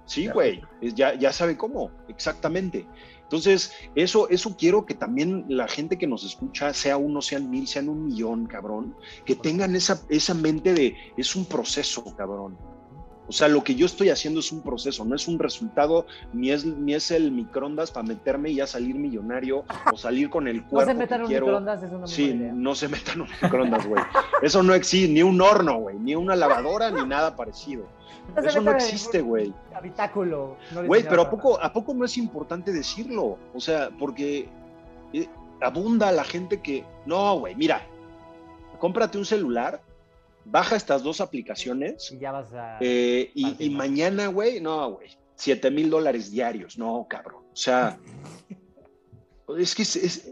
[0.05, 2.87] Sí, güey, ya, ya sabe cómo, exactamente.
[3.23, 7.67] Entonces, eso, eso quiero que también la gente que nos escucha, sea uno, sean mil,
[7.67, 8.95] sean un millón, cabrón,
[9.25, 12.57] que tengan esa, esa mente de, es un proceso, cabrón.
[13.27, 16.51] O sea, lo que yo estoy haciendo es un proceso, no es un resultado, ni
[16.51, 20.63] es, ni es el microondas para meterme y ya salir millonario o salir con el
[20.65, 20.91] cuerpo.
[20.91, 24.03] No se metan un microondas, es una Sí, no se metan un microondas, güey.
[24.41, 27.87] Eso no existe, ni un horno, güey, ni una lavadora, ni nada parecido.
[28.37, 29.53] Eso no existe, güey.
[29.73, 30.57] Habitáculo.
[30.85, 33.37] Güey, pero ¿a poco, ¿a poco no es importante decirlo?
[33.53, 34.49] O sea, porque
[35.13, 35.27] eh,
[35.61, 37.85] abunda la gente que, no, güey, mira,
[38.79, 39.81] cómprate un celular,
[40.45, 42.11] baja estas dos aplicaciones.
[42.11, 42.77] Y ya vas a.
[42.81, 47.43] Eh, y, mañana, güey, no, güey, 7 mil dólares diarios, no, cabrón.
[47.51, 47.97] O sea.
[49.57, 50.25] es que es,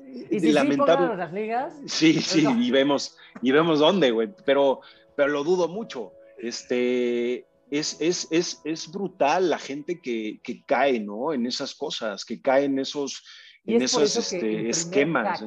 [0.54, 1.16] lamentable.
[1.16, 1.74] las ligas?
[1.86, 4.82] Sí, sí, y vemos, y vemos dónde, güey, pero,
[5.16, 6.14] pero lo dudo mucho.
[6.38, 11.34] Este, es, es, es, es brutal la gente que, que, cae, ¿no?
[11.34, 13.26] En esas cosas, que cae en esos,
[13.66, 15.44] en esos este, esquemas.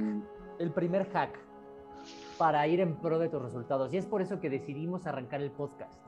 [0.59, 1.39] El primer hack
[2.39, 3.93] para ir en pro de tus resultados.
[3.93, 6.01] Y es por eso que decidimos arrancar el podcast.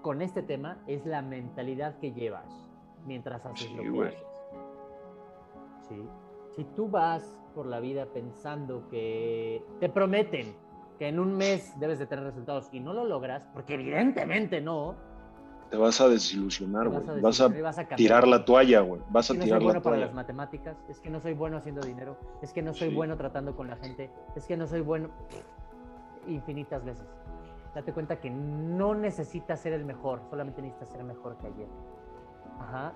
[0.00, 2.50] Con este tema es la mentalidad que llevas
[3.06, 4.24] mientras haces lo que haces.
[5.88, 6.02] ¿Sí?
[6.56, 7.22] Si tú vas
[7.54, 10.56] por la vida pensando que te prometen
[10.98, 14.96] que en un mes debes de tener resultados y no lo logras, porque evidentemente no,
[15.72, 17.22] te vas a desilusionar, güey.
[17.22, 17.48] Vas, a,
[17.96, 19.00] tirar la toalla, güey.
[19.08, 21.56] Vas a es que no soy bueno para las matemáticas, es que no soy bueno
[21.56, 24.82] haciendo dinero, es que no soy bueno tratando con la gente, es que no soy
[24.82, 25.08] bueno
[26.28, 27.06] infinitas veces.
[27.74, 31.68] Date cuenta que no necesitas ser el mejor, solamente necesitas ser mejor que ayer.
[32.60, 32.92] Ajá.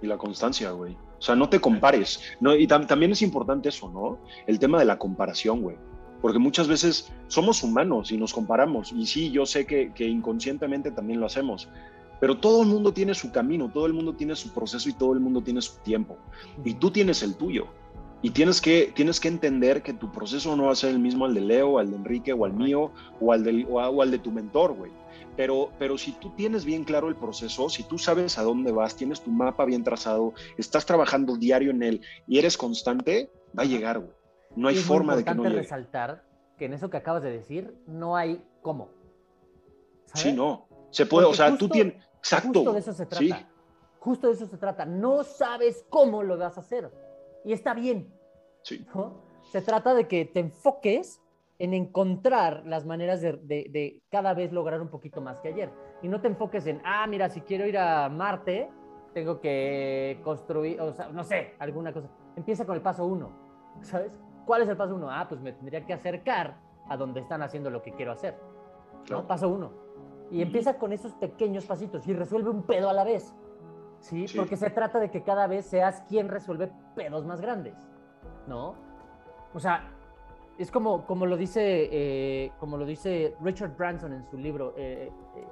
[0.00, 0.94] Y la constancia, güey.
[1.18, 2.36] O sea, no te compares.
[2.38, 4.18] No, y también es importante eso, ¿no?
[4.46, 5.76] El tema de la comparación, güey
[6.20, 8.92] porque muchas veces somos humanos y nos comparamos.
[8.92, 11.68] Y sí, yo sé que, inconscientemente también lo hacemos,
[12.20, 15.12] pero todo el mundo tiene su camino, todo el mundo tiene su proceso y todo
[15.12, 16.16] el mundo tiene su tiempo.
[16.64, 17.66] Y tú tienes el tuyo.
[18.20, 21.24] Y tienes que, tienes que entender que tu proceso no va a ser el mismo
[21.24, 22.90] al de Leo, al de Enrique o al mío
[23.20, 24.90] o al, del, o, al de tu mentor, güey.
[25.36, 28.96] Pero, pero si tú tienes bien claro el proceso, si tú sabes a dónde vas,
[28.96, 33.66] tienes tu mapa bien trazado, estás trabajando diario en él y eres constante, va a
[33.66, 34.17] llegar, güey.
[34.56, 35.56] No hay forma de que no llegue.
[35.56, 36.24] resaltar
[36.56, 38.90] que en eso que acabas de decir no hay cómo.
[40.14, 40.66] Sí, no.
[40.90, 41.94] Se puede, o sea, tú tienes.
[42.18, 42.60] Exacto.
[42.60, 43.48] Justo de eso se trata.
[44.00, 44.84] Justo de eso se trata.
[44.84, 46.90] No sabes cómo lo vas a hacer.
[47.44, 48.12] Y está bien.
[48.62, 48.84] Sí.
[49.52, 51.20] Se trata de que te enfoques
[51.58, 55.70] en encontrar las maneras de, de, cada vez lograr un poquito más que ayer.
[56.02, 58.70] Y no te enfoques en, ah, mira, si quiero ir a Marte,
[59.12, 62.08] tengo que construir, o sea, no sé, alguna cosa.
[62.36, 63.32] Empieza con el paso uno,
[63.82, 64.12] ¿sabes?
[64.48, 65.10] ¿Cuál es el paso uno?
[65.10, 66.56] Ah, pues me tendría que acercar
[66.88, 68.34] a donde están haciendo lo que quiero hacer.
[69.10, 69.26] ¿no?
[69.26, 69.72] Paso uno.
[70.30, 73.34] Y empieza con esos pequeños pasitos y resuelve un pedo a la vez.
[74.00, 74.24] ¿sí?
[74.34, 77.74] Porque se trata de que cada vez seas quien resuelve pedos más grandes.
[78.46, 78.74] ¿No?
[79.52, 79.90] O sea,
[80.56, 85.12] es como, como, lo, dice, eh, como lo dice Richard Branson en su libro eh,
[85.36, 85.46] eh,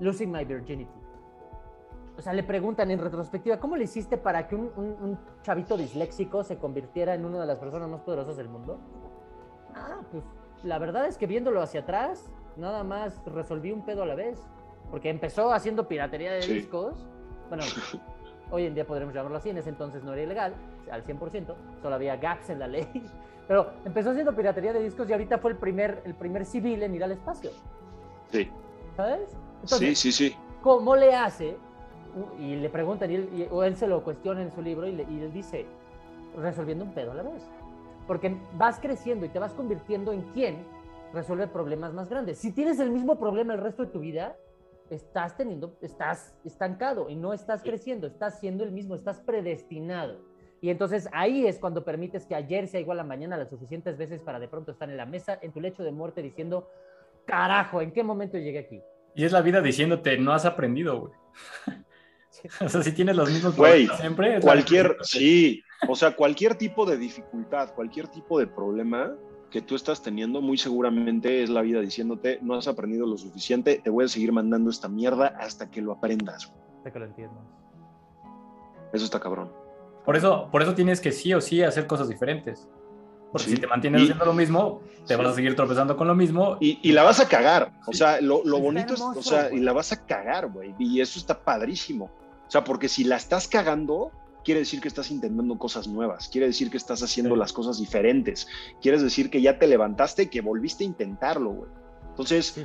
[0.00, 1.03] Losing My Virginity
[2.16, 6.58] o sea, le preguntan en retrospectiva, ¿cómo le hiciste para que un, chavito disléxico se
[6.58, 8.78] convirtiera en una de las personas más poderosas del mundo?
[9.74, 10.22] Ah, pues
[10.62, 14.38] la verdad es que viéndolo hacia atrás, nada más resolví un pedo a la vez.
[14.90, 16.94] Porque empezó haciendo piratería de discos.
[17.48, 17.64] Bueno,
[18.50, 20.54] hoy en día podremos llamarlo así, en ese entonces no era ilegal,
[20.90, 22.88] al 100%, solo había gaps en la ley.
[23.48, 26.94] Pero empezó haciendo piratería de discos y ahorita fue el primer, el primer civil en
[26.94, 27.50] ir al espacio.
[28.30, 28.50] Sí.
[28.96, 29.36] ¿Sabes?
[29.64, 30.36] sí, sí, sí.
[30.62, 31.58] ¿Cómo le hace
[32.38, 35.20] y le preguntan, y él, o él se lo cuestiona en su libro, y, y
[35.20, 35.66] él dice,
[36.36, 37.42] resolviendo un pedo a la vez.
[38.06, 40.64] Porque vas creciendo y te vas convirtiendo en quien
[41.12, 42.38] resuelve problemas más grandes.
[42.38, 44.36] Si tienes el mismo problema el resto de tu vida,
[44.90, 50.20] estás teniendo, estás estancado y no estás creciendo, estás siendo el mismo, estás predestinado.
[50.60, 54.20] Y entonces ahí es cuando permites que ayer sea igual a mañana las suficientes veces
[54.20, 56.68] para de pronto estar en la mesa, en tu lecho de muerte, diciendo,
[57.26, 58.80] carajo, ¿en qué momento llegué aquí?
[59.14, 61.12] Y es la vida diciéndote, no has aprendido, güey.
[62.60, 64.40] O sea, si tienes los mismos Güey, siempre.
[64.40, 69.12] Cualquier, sí, o sea, cualquier tipo de dificultad, cualquier tipo de problema
[69.50, 73.80] que tú estás teniendo, muy seguramente es la vida diciéndote, no has aprendido lo suficiente,
[73.82, 76.52] te voy a seguir mandando esta mierda hasta que lo aprendas.
[76.78, 77.44] Hasta que lo entiendas.
[78.92, 79.52] Eso está cabrón.
[80.04, 82.68] Por eso, por eso tienes que sí o sí hacer cosas diferentes.
[83.32, 86.56] Porque si te mantienes haciendo lo mismo, te vas a seguir tropezando con lo mismo.
[86.60, 87.72] Y, la vas a cagar.
[87.86, 90.72] O sea, lo, bonito es, o sea, y la vas a cagar, güey.
[90.78, 92.10] Y eso está padrísimo.
[92.46, 94.10] O sea, porque si la estás cagando,
[94.44, 98.46] quiere decir que estás intentando cosas nuevas, quiere decir que estás haciendo las cosas diferentes,
[98.80, 101.70] quiere decir que ya te levantaste y que volviste a intentarlo, güey.
[102.10, 102.64] Entonces,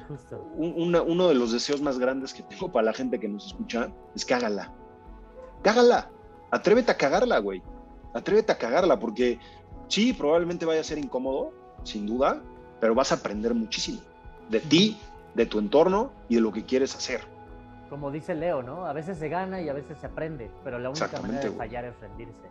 [0.56, 4.24] uno de los deseos más grandes que tengo para la gente que nos escucha es
[4.24, 4.72] cágala.
[5.64, 6.12] Cágala.
[6.52, 7.64] Atrévete a cagarla, güey.
[8.14, 9.40] Atrévete a cagarla, porque
[9.88, 11.52] sí, probablemente vaya a ser incómodo,
[11.84, 12.44] sin duda,
[12.80, 14.02] pero vas a aprender muchísimo
[14.50, 14.98] de ti,
[15.34, 17.22] de tu entorno y de lo que quieres hacer.
[17.90, 18.86] Como dice Leo, ¿no?
[18.86, 21.86] A veces se gana y a veces se aprende, pero la única manera de fallar
[21.86, 22.48] es rendirse.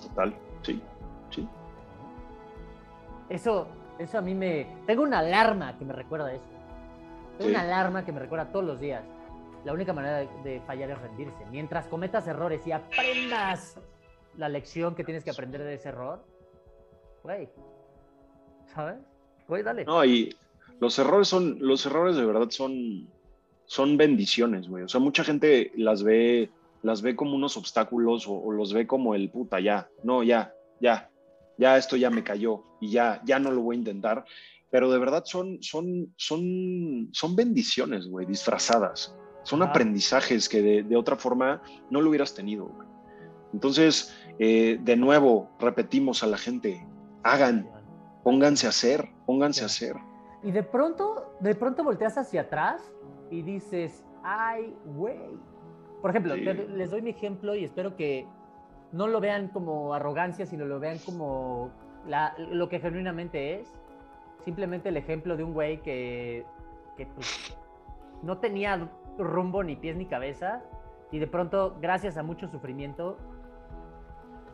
[0.00, 0.82] Total, sí,
[1.30, 1.48] sí.
[3.28, 3.66] Eso,
[3.98, 4.66] eso a mí me...
[4.86, 6.44] Tengo una alarma que me recuerda eso.
[7.38, 9.02] Tengo una alarma que me recuerda todos los días.
[9.64, 11.44] La única manera de, fallar es rendirse.
[11.50, 13.78] Mientras cometas errores y aprendas
[14.36, 16.24] la lección que tienes que aprender de ese error,
[17.22, 17.48] güey,
[18.74, 18.98] ¿sabes?
[19.46, 19.84] Güey, dale.
[19.84, 20.34] No, y
[20.80, 23.08] los errores son, los errores de verdad son,
[23.70, 24.82] son bendiciones, güey.
[24.82, 26.50] O sea, mucha gente las ve,
[26.82, 30.52] las ve como unos obstáculos o, o los ve como el puta, ya, no, ya,
[30.80, 31.08] ya,
[31.56, 34.24] ya esto ya me cayó y ya, ya no lo voy a intentar.
[34.72, 39.14] Pero de verdad son, son, son, son bendiciones, güey, disfrazadas.
[39.44, 42.88] Son aprendizajes que de, otra forma no lo hubieras tenido, güey.
[43.52, 46.84] Entonces, eh, de nuevo, repetimos a la gente,
[47.22, 47.70] hagan,
[48.24, 49.94] pónganse a hacer, pónganse a hacer.
[50.42, 52.82] Y de pronto, de pronto volteas hacia atrás
[53.30, 55.38] y dices, ay, güey.
[56.02, 58.26] Por ejemplo, les doy mi ejemplo y espero que
[58.92, 61.70] no lo vean como arrogancia, sino lo vean como
[62.50, 63.72] lo que genuinamente es.
[64.40, 66.44] Simplemente el ejemplo de un güey que,
[66.96, 67.56] pues,
[68.22, 70.62] no tenía rumbo ni pies ni cabeza
[71.10, 73.18] y de pronto, gracias a mucho sufrimiento,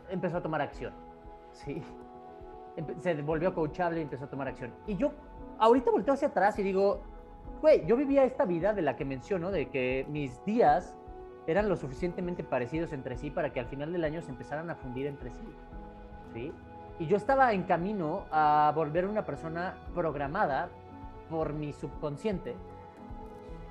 [0.09, 0.93] empezó a tomar acción.
[1.51, 1.81] Sí.
[2.99, 4.73] Se volvió coachable y empezó a tomar acción.
[4.85, 5.11] Y yo
[5.57, 7.01] ahorita volteo hacia atrás y digo,
[7.61, 10.95] güey, yo vivía esta vida de la que menciono, de que mis días
[11.47, 14.75] eran lo suficientemente parecidos entre sí para que al final del año se empezaran a
[14.75, 15.47] fundir entre sí.
[16.33, 16.51] ¿Sí?
[16.99, 20.69] Y yo estaba en camino a volver una persona programada
[21.29, 22.55] por mi subconsciente,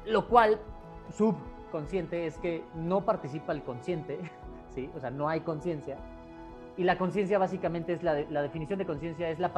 [0.04, 0.60] lo cual
[1.10, 4.18] subconsciente es que no participa el consciente,
[4.74, 4.90] ¿sí?
[4.94, 5.96] O sea, no hay conciencia.
[6.76, 9.50] Y la conciencia básicamente es la, la definición de conciencia es la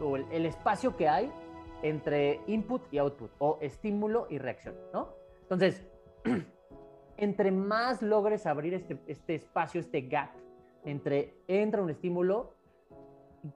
[0.00, 1.30] o el, el, espacio que hay
[1.82, 5.14] entre input y output o estímulo y reacción, ¿no?
[5.42, 5.86] Entonces,
[7.16, 10.30] entre más logres abrir este, este espacio, este gap,
[10.84, 12.54] entre entra un estímulo,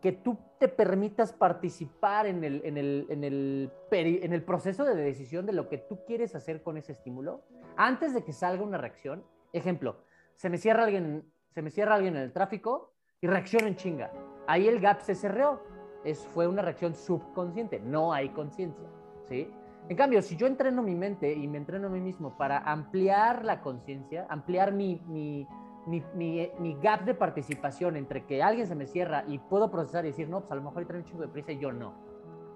[0.02, 4.96] que tú te permitas participar en el, en, el, en, el, en el proceso de
[4.96, 7.42] decisión de lo que tú quieres hacer con ese estímulo,
[7.76, 9.24] antes de que salga una reacción.
[9.52, 9.96] Ejemplo,
[10.34, 14.12] se me cierra alguien, se me cierra alguien en el tráfico y reacciona en chinga.
[14.46, 15.62] Ahí el gap se cerró.
[16.06, 18.86] Es, fue una reacción subconsciente, no hay conciencia,
[19.24, 19.52] ¿sí?
[19.88, 23.44] En cambio, si yo entreno mi mente y me entreno a mí mismo para ampliar
[23.44, 25.46] la conciencia, ampliar mi, mi,
[25.86, 30.08] mi, mi, gap de participación entre que alguien se me cierra y puedo procesar y
[30.08, 31.94] decir, no, pues a lo mejor trae un chingo de prisa y yo no.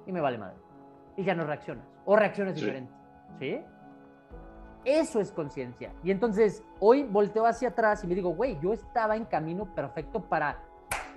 [0.06, 0.56] Y me vale madre.
[1.16, 1.86] Y ya no reaccionas.
[2.04, 2.96] O reacciones diferentes.
[3.38, 3.60] ¿Sí?
[4.84, 5.92] Eso es conciencia.
[6.02, 10.20] Y entonces hoy volteo hacia atrás y me digo, güey, yo estaba en camino perfecto
[10.20, 10.58] para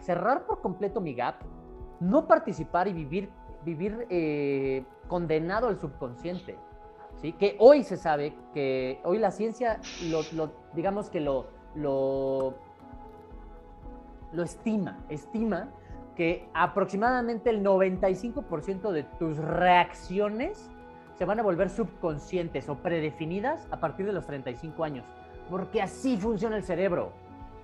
[0.01, 1.35] cerrar por completo mi gap,
[2.03, 3.29] no participar y vivir
[3.63, 6.57] vivir eh, condenado al subconsciente.
[7.21, 7.33] ¿sí?
[7.33, 9.79] Que hoy se sabe que hoy la ciencia,
[10.09, 12.55] lo, digamos que lo, lo,
[14.43, 15.69] estima, estima
[16.15, 20.69] que aproximadamente el 95% de tus reacciones
[21.17, 25.05] se van a volver subconscientes o predefinidas a partir de los 35 años,
[25.49, 27.11] porque así funciona el cerebro.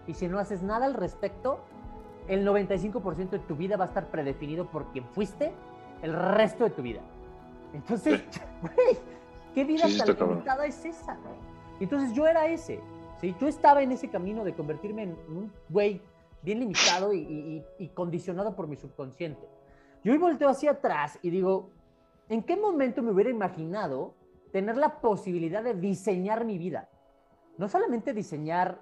[0.07, 1.59] Y si no haces nada al respecto,
[2.29, 5.51] el 95% de tu vida va a estar predefinido por quien fuiste
[6.03, 7.01] el resto de tu vida.
[7.73, 8.23] Entonces,
[8.61, 8.97] güey,
[9.53, 11.17] ¿qué vida tan limitada es esa?
[11.79, 12.79] Entonces yo era ese,
[13.19, 13.35] ¿sí?
[13.41, 16.01] Yo estaba en ese camino de convertirme en un güey
[16.43, 17.63] bien limitado y,
[17.93, 19.47] condicionado por mi subconsciente.
[20.03, 21.71] Yo hoy volteo hacia atrás y digo,
[22.29, 24.13] ¿en qué momento me hubiera imaginado
[24.51, 26.89] tener la posibilidad de diseñar mi vida?
[27.57, 28.79] No solamente diseñar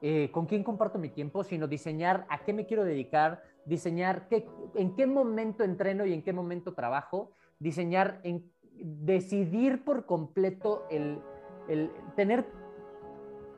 [0.00, 4.46] eh, con quién comparto mi tiempo, sino diseñar a qué me quiero dedicar, diseñar qué,
[4.74, 11.18] en qué momento entreno y en qué momento trabajo, diseñar, en, decidir por completo el,
[11.68, 12.46] el tener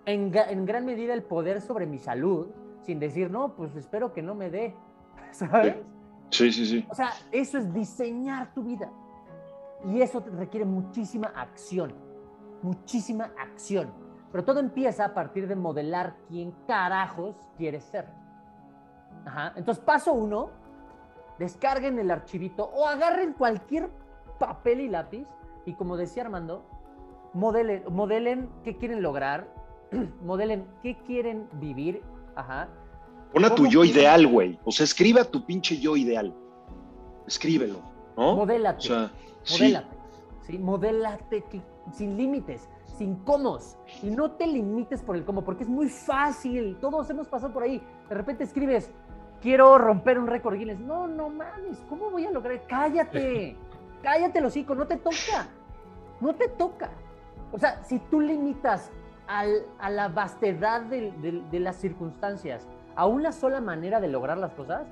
[0.06, 2.48] en, en, gran medida el poder sobre mi salud,
[2.82, 4.74] sin decir, no, pues espero que no me dé,
[5.32, 5.76] ¿sabes?
[6.30, 6.86] Sí, sí, sí.
[6.88, 8.90] O sea, eso es diseñar tu vida.
[9.84, 11.92] Y eso requiere muchísima acción,
[12.62, 13.92] muchísima acción.
[14.32, 18.06] Pero todo empieza a partir de modelar quién carajos quieres ser.
[19.56, 20.50] Entonces, paso uno,
[21.38, 23.90] descarguen el archivito o agarren cualquier
[24.38, 25.26] papel y lápiz
[25.66, 26.64] y como decía Armando,
[27.34, 29.52] modelen, modelen qué quieren lograr,
[30.24, 32.02] modelen qué quieren vivir
[32.36, 32.68] Ajá.
[33.32, 34.58] Pon a tu ¿Cómo yo ideal, güey.
[34.64, 36.34] O sea, escribe a tu pinche yo ideal.
[37.26, 37.80] Escríbelo,
[38.16, 38.36] ¿no?
[38.36, 38.78] Modélate.
[38.78, 39.10] O sea,
[39.42, 39.62] sí.
[39.64, 39.96] Modélate.
[40.46, 40.58] ¿sí?
[40.58, 41.62] Modélate que-
[41.92, 42.68] sin límites,
[43.00, 43.78] sin comos.
[44.02, 46.76] Y no te limites por el cómo, porque es muy fácil.
[46.82, 47.82] Todos hemos pasado por ahí.
[48.10, 48.90] De repente escribes,
[49.40, 50.78] quiero romper un récord Guinness.
[50.80, 52.62] No, no mames, ¿cómo voy a lograr?
[52.68, 53.56] Cállate.
[54.02, 55.48] Cállate, los hocico, no te toca.
[56.20, 56.90] No te toca.
[57.52, 58.90] O sea, si tú limitas
[59.26, 64.36] al- a la vastedad del- del- de las circunstancias a una sola manera de lograr
[64.36, 64.82] las cosas,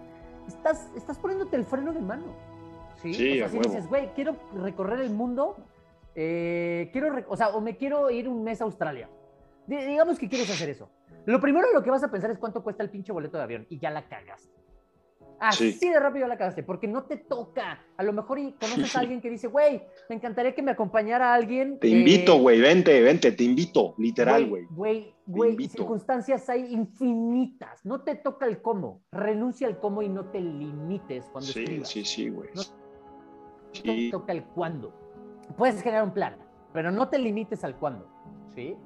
[0.46, 2.24] estás, estás poniéndote el freno de mano.
[3.02, 3.68] Sí, Sí, o sea, si huevo.
[3.70, 5.56] dices, güey, quiero recorrer el mundo,
[6.20, 9.08] eh, quiero, o sea, o me quiero ir un mes a Australia.
[9.68, 10.90] Di- digamos que quieres hacer eso.
[11.26, 13.66] Lo primero lo que vas a pensar es cuánto cuesta el pinche boleto de avión
[13.70, 14.58] y ya la cagaste.
[15.40, 15.88] Así Sí.
[15.88, 17.84] de rápido la cagaste, porque no te toca.
[17.96, 21.32] A lo mejor y conoces a alguien que dice, güey, me encantaría que me acompañara
[21.32, 21.78] alguien.
[21.78, 24.64] Te eh, invito, güey, vente, vente, te invito, literal, güey.
[24.70, 27.84] Güey, güey, circunstancias hay infinitas.
[27.86, 29.02] No te toca el cómo.
[29.12, 31.88] Renuncia al cómo y no te limites cuando Sí, escribas.
[31.88, 32.48] sí, sí, güey.
[32.54, 32.62] No
[33.80, 34.92] te toca el cuándo.
[35.57, 36.36] Puedes generar un plan,
[36.72, 38.07] pero no te limites al cuándo.
[38.55, 38.76] ¿Sí?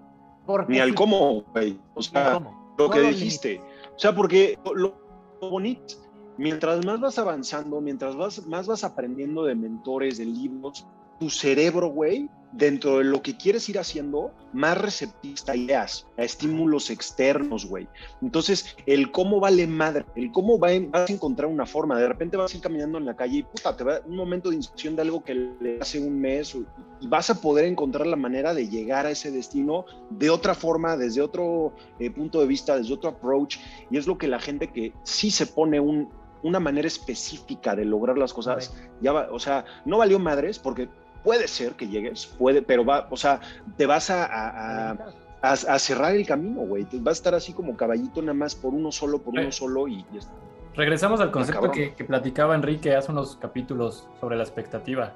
[0.46, 1.78] Porque ni al cómo, güey.
[1.94, 2.40] O sea,
[2.78, 3.60] lo que dijiste.
[3.94, 4.94] O sea, porque lo,
[5.40, 5.94] lo bonito,
[6.36, 10.86] mientras más vas avanzando, mientras vas, más vas aprendiendo de mentores, de libros,
[11.18, 16.90] tu cerebro, güey, dentro de lo que quieres ir haciendo, más receptista ideas, a estímulos
[16.90, 17.88] externos, güey.
[18.20, 21.98] Entonces, el cómo vale madre, el cómo va en- vas a encontrar una forma.
[21.98, 24.50] De repente vas a ir caminando en la calle y puta, te va un momento
[24.50, 26.54] de inspiración de algo que le hace un mes
[27.00, 30.96] y vas a poder encontrar la manera de llegar a ese destino de otra forma,
[30.96, 33.56] desde otro eh, punto de vista, desde otro approach.
[33.90, 36.10] Y es lo que la gente que sí se pone un,
[36.42, 40.88] una manera específica de lograr las cosas, ya va, o sea, no valió madres porque
[41.22, 43.40] puede ser que llegues, puede, pero va, o sea,
[43.76, 44.96] te vas a, a- a-
[45.42, 46.84] a- a cerrar el camino, güey.
[46.84, 49.52] Te vas a estar así como caballito nada más por uno solo, por uno Eh.
[49.52, 50.32] solo y ya está.
[50.74, 55.12] Regresamos al concepto que, que platicaba Enrique hace unos capítulos sobre la expectativa.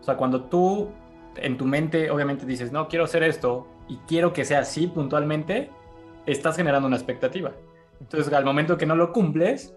[0.00, 0.88] O sea, cuando tú
[1.36, 5.70] en tu mente obviamente dices, no, quiero hacer esto y quiero que sea así puntualmente,
[6.26, 7.52] estás generando una expectativa.
[8.00, 9.74] Entonces, al momento que no lo cumples,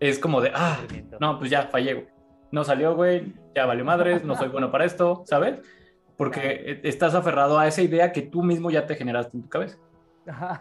[0.00, 0.78] es como de, ah,
[1.20, 2.06] no, pues ya fallé, güey.
[2.52, 5.58] No salió, güey, ya valió madres, no soy bueno para esto, ¿sabes?
[6.16, 9.48] Porque eh, estás aferrado a esa idea que tú mismo ya te generaste en tu
[9.48, 9.78] cabeza.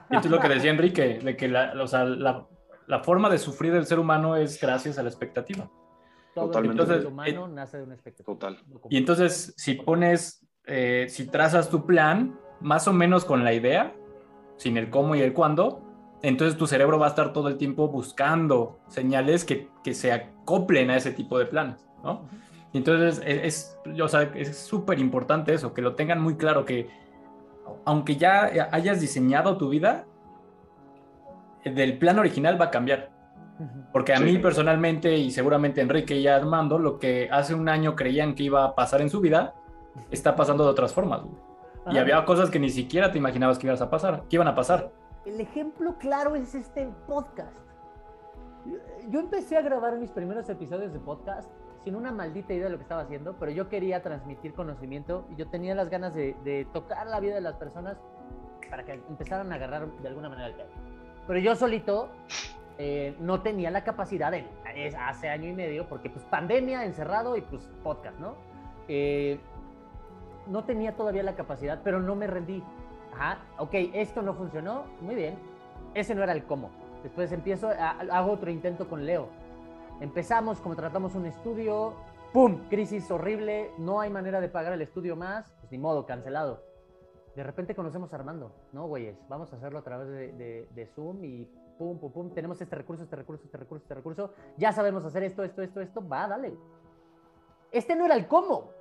[0.09, 2.47] Y esto es lo que decía Enrique, de que la, o sea, la,
[2.87, 5.69] la forma de sufrir del ser humano es gracias a la expectativa.
[6.33, 6.81] Totalmente.
[6.81, 8.33] el ser Entonces, humano nace de una expectativa.
[8.33, 8.57] Total.
[8.89, 13.93] Y entonces, si pones, eh, si trazas tu plan, más o menos con la idea,
[14.57, 15.83] sin el cómo y el cuándo,
[16.21, 20.11] entonces tu cerebro va a estar todo el tiempo buscando señales que, que se
[20.41, 22.21] acoplen a ese tipo de planes, ¿no?
[22.73, 26.65] Y entonces es, es, o sea, es súper importante eso, que lo tengan muy claro,
[26.65, 26.89] que
[27.85, 30.05] aunque ya hayas diseñado tu vida,
[31.65, 33.09] del plan original va a cambiar.
[33.93, 34.23] Porque a Sí.
[34.23, 38.63] mí personalmente y seguramente Enrique y Armando, lo que hace un año creían que iba
[38.63, 39.53] a pasar en su vida,
[40.09, 41.21] está pasando de otras formas.
[41.21, 41.35] güey.
[41.87, 42.01] Y Ajá.
[42.01, 44.91] había cosas que ni siquiera te imaginabas que ibas a pasar, que iban a pasar.
[45.25, 47.55] El ejemplo claro es este podcast.
[48.65, 51.49] Yo- empecé a grabar mis primeros episodios de podcast
[51.83, 55.35] sin una maldita idea de lo que estaba haciendo, pero yo quería transmitir conocimiento y
[55.35, 57.97] yo tenía las ganas de, tocar la vida de las personas
[58.69, 60.69] para que empezaran a agarrar de alguna manera el tema.
[61.27, 62.09] Pero yo solito
[62.77, 64.45] eh, no tenía la capacidad de,
[64.99, 68.35] hace año y medio, porque pues pandemia, encerrado y pues podcast, ¿no?
[68.87, 69.39] Eh,
[70.47, 72.63] no tenía todavía la capacidad, pero no me rendí.
[73.13, 75.35] Ajá, ok, esto no funcionó, muy bien.
[75.93, 76.69] Ese no era el cómo.
[77.03, 79.27] Después empiezo, a- hago otro intento con Leo.
[79.99, 81.93] Empezamos, como tratamos un estudio,
[82.33, 82.67] ¡pum!
[82.69, 86.63] Crisis horrible, no hay manera de pagar el estudio más, pues ni modo, cancelado.
[87.35, 89.17] De repente conocemos a Armando, ¿no, güeyes?
[89.29, 91.45] Vamos a hacerlo a través de, de- de Zoom y
[91.77, 92.29] pum, pum, pum.
[92.33, 94.33] Tenemos este recurso, este recurso, este recurso, este recurso.
[94.57, 96.07] Ya sabemos hacer esto, esto, esto, esto.
[96.07, 96.53] Va, dale.
[97.71, 98.71] Este no era el cómo,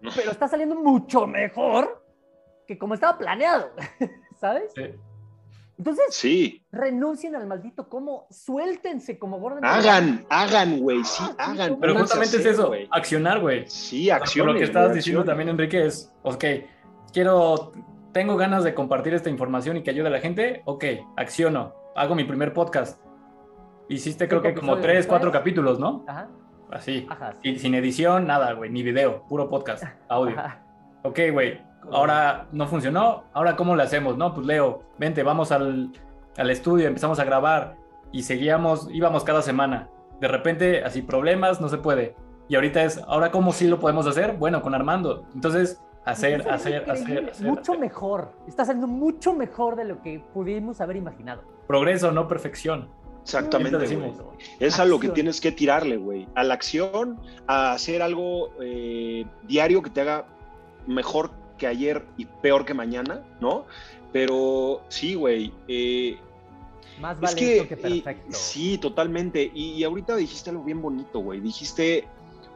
[0.16, 2.02] pero está saliendo mucho mejor
[2.66, 3.70] que como estaba planeado,
[4.40, 4.72] ¿sabes?
[4.74, 4.94] Sí.
[5.78, 9.64] Entonces, Sí, renuncien al maldito cómo, suéltense como Gordon.
[9.64, 11.78] hagan, hagan, güey, sí, Ah, hagan.
[11.80, 12.88] Pero justamente es eso, güey.
[12.90, 13.66] accionar, güey.
[13.68, 14.08] Sí.
[14.38, 16.44] Por lo que estabas diciendo también, Enrique, es, ok,
[17.12, 17.72] quiero,
[18.12, 20.84] tengo ganas de compartir esta información y que ayude a la gente, ok,
[21.16, 23.00] acciono, hago mi primer podcast.
[23.88, 26.04] Hiciste creo que como tres, cuatro capítulos, ¿no?
[26.08, 26.28] Ajá,
[26.70, 27.06] Así.
[27.08, 27.34] ajá.
[27.42, 27.50] sí.
[27.52, 30.38] Sin, sin edición, nada, güey, ni video, puro podcast, audio.
[30.38, 30.62] Ajá.
[31.04, 31.60] Ok, güey,
[31.92, 34.34] ahora no funcionó, ahora cómo lo hacemos, ¿no?
[34.34, 35.92] Pues Leo, vente, vamos al,
[36.36, 37.76] al estudio, empezamos a grabar
[38.12, 39.88] y seguíamos, íbamos cada semana.
[40.20, 42.16] De repente, así problemas, no se puede.
[42.48, 44.36] Y ahorita es, ahora cómo sí lo podemos hacer?
[44.36, 45.26] Bueno, con Armando.
[45.34, 48.32] Entonces, hacer, hacer, hacer, hacer, Mucho mejor.
[48.46, 51.42] Está saliendo mucho mejor de lo que pudimos haber imaginado.
[51.66, 52.88] Progreso, no perfección.
[53.22, 53.76] Exactamente.
[53.78, 54.14] Decimos,
[54.60, 56.28] es a lo que tienes que tirarle, güey.
[56.36, 60.26] A la acción, a hacer algo eh, diario que te haga
[60.86, 63.66] mejor que ayer y peor que mañana, ¿no?
[64.12, 65.52] Pero sí, güey.
[65.68, 66.16] Eh,
[67.00, 68.36] Más vale es que, que, eh, perfecto.
[68.36, 69.50] Sí, totalmente.
[69.54, 71.40] Y, y, ahorita dijiste algo bien bonito, güey.
[71.40, 72.06] Dijiste,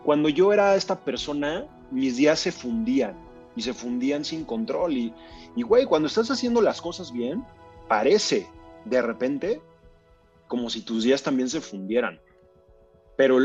[0.04, 3.14] cuando yo era esta persona, mis días se fundían
[3.56, 4.92] y se fundían sin control.
[4.92, 5.14] Y,
[5.56, 7.44] y güey, cuando estás haciendo las cosas bien,
[7.88, 8.46] parece
[8.84, 9.60] de repente
[10.50, 12.20] como si tus días también se fundieran
[13.20, 13.38] pero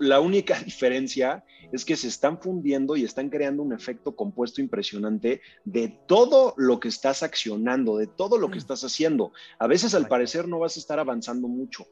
[0.00, 5.40] la única diferencia es que se están fundiendo y están creando un efecto compuesto impresionante
[5.64, 8.58] de todo lo que estás accionando, de todo lo que mm.
[8.58, 9.30] estás haciendo.
[9.60, 11.86] A veces al parecer no vas a estar avanzando mucho,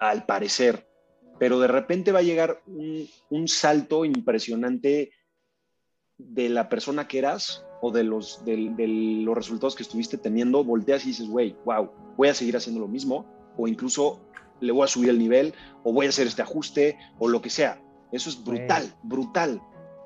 [0.00, 0.88] al parecer,
[1.38, 5.12] pero de repente va a llegar un, salto impresionante
[6.16, 8.86] de la persona que eras o de los, de
[9.22, 12.88] los resultados que estuviste teniendo, volteas y dices, güey, wow, voy a seguir haciendo lo
[12.88, 13.26] mismo
[13.58, 14.22] o incluso
[14.60, 17.50] le voy a subir el nivel o voy a hacer este ajuste o lo que
[17.50, 17.80] sea.
[18.12, 19.60] Eso es brutal, brutal.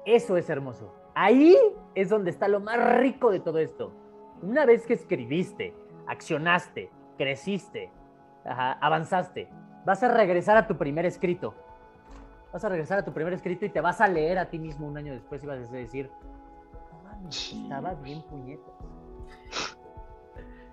[0.04, 0.92] Eso es hermoso.
[1.14, 1.56] Ahí
[1.94, 3.92] es donde está lo más rico de todo esto.
[4.42, 5.74] Una vez que escribiste,
[6.06, 7.90] accionaste, creciste,
[8.44, 9.48] avanzaste,
[9.84, 11.54] vas a regresar a tu primer escrito.
[12.52, 14.86] Vas a regresar a tu primer escrito y te vas a leer a ti mismo
[14.86, 16.10] un año después y vas a decir,
[17.28, 18.74] estaba bien puñetas.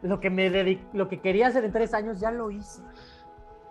[0.02, 2.82] Lo que, me dedico, lo que quería hacer en tres años ya lo hice.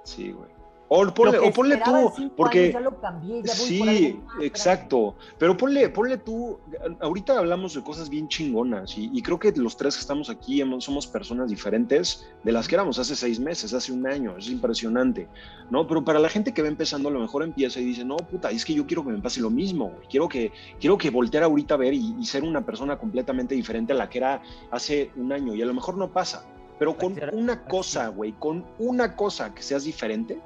[0.09, 0.49] Sí, güey.
[0.91, 2.73] O ponle, o ponle tú, porque...
[2.73, 5.17] Ya lo cambié, ya sí, exacto.
[5.39, 6.59] Pero ponle, ponle tú,
[7.01, 10.63] ahorita hablamos de cosas bien chingonas y, y creo que los tres que estamos aquí
[10.79, 15.29] somos personas diferentes de las que éramos hace seis meses, hace un año, es impresionante,
[15.71, 15.87] ¿no?
[15.87, 18.51] Pero para la gente que va empezando, a lo mejor empieza y dice, no, puta,
[18.51, 21.75] es que yo quiero que me pase lo mismo, quiero que, quiero que voltear ahorita
[21.75, 24.41] a ver y, y ser una persona completamente diferente a la que era
[24.71, 26.47] hace un año y a lo mejor no pasa,
[26.79, 30.39] pero con una cosa, güey, con una cosa que seas diferente,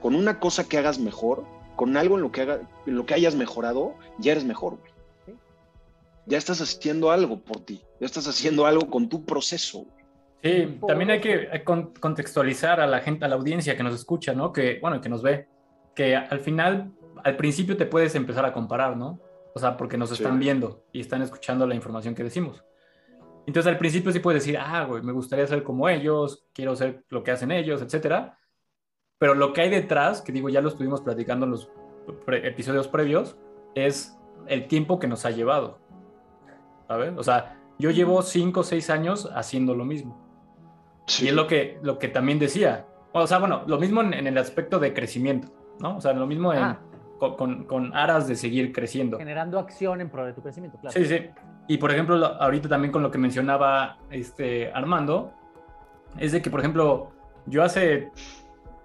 [0.00, 1.44] con una cosa que hagas mejor,
[1.76, 4.92] con algo en lo que, haga, en lo que hayas mejorado, ya eres mejor, güey.
[6.26, 9.86] Ya estás haciendo algo por ti, ya estás haciendo algo con tu proceso.
[10.42, 11.62] Sí, también hay que
[12.00, 14.52] contextualizar a la gente, a la audiencia que nos escucha, ¿no?
[14.52, 15.46] Que, bueno, que nos ve,
[15.94, 16.92] que al final,
[17.22, 19.20] al principio te puedes empezar a comparar, ¿no?
[19.54, 22.64] O sea, porque nos están viendo y están escuchando la información que decimos.
[23.46, 27.04] Entonces al principio sí puedes decir, ah, güey, me gustaría ser como ellos, quiero ser
[27.08, 28.38] lo que hacen ellos, etcétera.
[29.18, 31.70] Pero lo que hay detrás, que digo, ya lo estuvimos platicando en los
[32.26, 33.36] episodios previos,
[33.74, 35.78] es el tiempo que nos ha llevado.
[36.88, 37.12] ¿Sabes?
[37.16, 40.20] O sea, yo llevo cinco o 6 años haciendo lo mismo.
[41.06, 41.24] Sí.
[41.24, 42.86] Y es lo que, lo que también decía.
[43.12, 45.48] O sea, bueno, lo mismo en, el aspecto de crecimiento,
[45.80, 45.96] ¿no?
[45.96, 46.80] O sea, lo mismo ah.
[47.18, 49.18] con, con, con, aras de seguir creciendo.
[49.18, 50.98] Generando acción en pro de tu crecimiento, claro.
[50.98, 51.30] Sí, sí.
[51.68, 55.32] Y por ejemplo, ahorita también con lo que mencionaba este Armando,
[56.18, 57.10] es de que, por ejemplo,
[57.46, 58.10] yo hace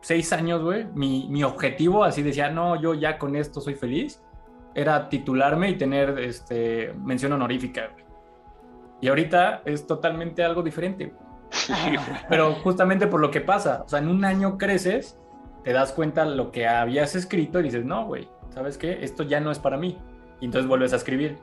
[0.02, 4.22] seis años, güey, mi, mi, objetivo, así decía, no, yo ya con esto soy feliz,
[4.74, 7.90] era titularme y tener este, mención honorífica.
[9.02, 11.14] Y ahorita es totalmente algo diferente.
[12.30, 15.20] Pero justamente por lo que pasa, o sea, en un año creces,
[15.64, 19.00] te das cuenta lo que habías escrito y dices, no, güey, ¿sabes qué?
[19.02, 19.98] Esto ya no es para mí.
[20.40, 21.38] Y entonces vuelves a escribir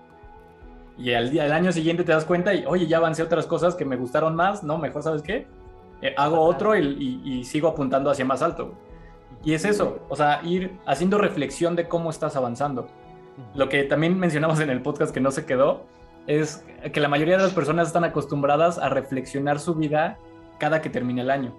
[0.96, 3.74] y al, día, al año siguiente te das cuenta y, oye, ya avancé otras cosas
[3.74, 4.78] que me gustaron más, ¿no?
[4.78, 5.46] Mejor, ¿sabes qué?
[6.02, 8.74] Eh, hago otro y, y, sigo apuntando hacia más alto.
[9.44, 12.86] Y es eso, o sea, ir haciendo reflexión de cómo estás avanzando.
[13.54, 15.84] Lo que también mencionamos en el podcast que no se quedó
[16.26, 20.18] es que la mayoría de las personas están acostumbradas a reflexionar su vida
[20.58, 21.54] cada que termina el año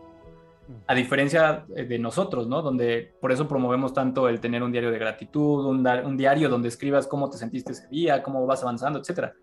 [0.88, 2.62] a diferencia eh, de nosotros, ¿no?
[2.62, 7.08] Donde por eso promovemos tanto el tener un diario de gratitud, un, diario donde escribas
[7.08, 9.34] cómo te sentiste ese día, cómo vas avanzando, etcétera.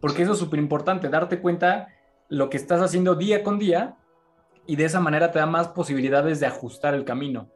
[0.00, 1.88] Porque eso es súper importante, darte cuenta
[2.28, 3.96] lo que estás haciendo día con día
[4.66, 7.50] y de esa manera te da más posibilidades de ajustar el camino,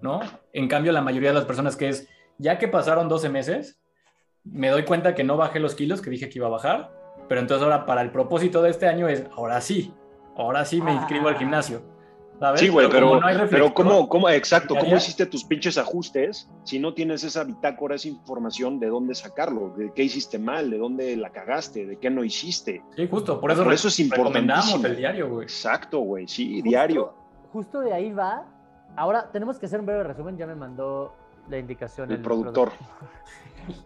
[0.00, 0.20] ¿no?
[0.52, 3.80] En cambio, la mayoría de las personas que es, ya que pasaron 12 meses,
[4.44, 6.92] me doy cuenta que no bajé los kilos que dije que iba a bajar,
[7.28, 9.92] pero entonces ahora para el propósito de este año es, ahora sí,
[10.36, 11.38] ahora sí me inscribo al ah.
[11.38, 11.95] gimnasio
[12.56, 13.20] Sí, güey, pero,
[13.50, 18.08] pero, ¿cómo, cómo, exacto, cómo hiciste tus pinches ajustes si no tienes esa bitácora, esa
[18.08, 22.24] información de dónde sacarlo, de qué hiciste mal, de dónde la cagaste, de qué no
[22.24, 22.82] hiciste?
[22.94, 24.84] Sí, justo, por eso, eso es importantísimo.
[24.86, 25.44] el diario, güey.
[25.44, 27.14] Exacto, güey, sí, diario.
[27.52, 28.44] Justo de ahí va.
[28.96, 31.14] Ahora tenemos que hacer un breve resumen, ya me mandó
[31.48, 32.10] la indicación.
[32.10, 32.72] El, el productor.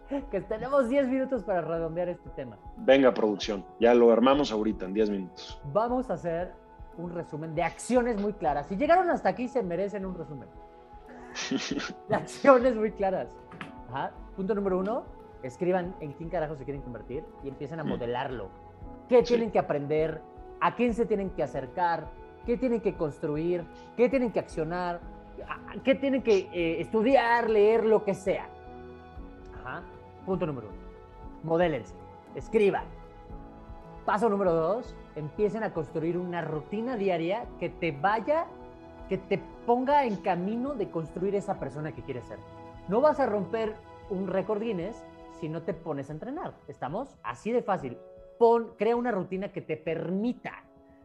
[0.31, 2.57] que tenemos 10 minutos para redondear este tema.
[2.77, 5.59] Venga, producción, ya lo armamos ahorita en 10 minutos.
[5.71, 6.53] Vamos a hacer
[6.97, 8.67] un resumen de acciones muy claras.
[8.67, 10.49] Si llegaron hasta aquí, se merecen un resumen.
[12.09, 13.27] De acciones muy claras.
[13.89, 14.11] Ajá.
[14.35, 15.03] Punto número uno,
[15.43, 17.87] escriban en quién carajo se quieren convertir y empiecen a mm.
[17.87, 18.49] modelarlo.
[19.09, 20.21] ¿Qué tienen que aprender?
[20.59, 22.07] ¿A quién se tienen que acercar?
[22.45, 23.65] ¿Qué tienen que construir?
[23.97, 24.99] ¿Qué tienen que accionar?
[25.83, 28.47] ¿Qué tienen que eh, estudiar, leer, lo que sea?
[29.59, 29.83] Ajá.
[30.25, 30.77] Punto número uno.
[31.43, 31.95] Modélense.
[32.35, 32.85] Escriban.
[34.05, 38.47] Paso número dos, empiecen a construir una rutina diaria que te vaya,
[39.09, 42.39] que te ponga en camino de construir esa persona que quieres ser.
[42.87, 43.75] No vas a romper
[44.09, 45.03] un récord Guinness
[45.39, 46.53] si no te pones a entrenar.
[46.67, 47.15] ¿Estamos?
[47.23, 47.97] Así de fácil.
[48.37, 50.63] Pon, crea una rutina que te permita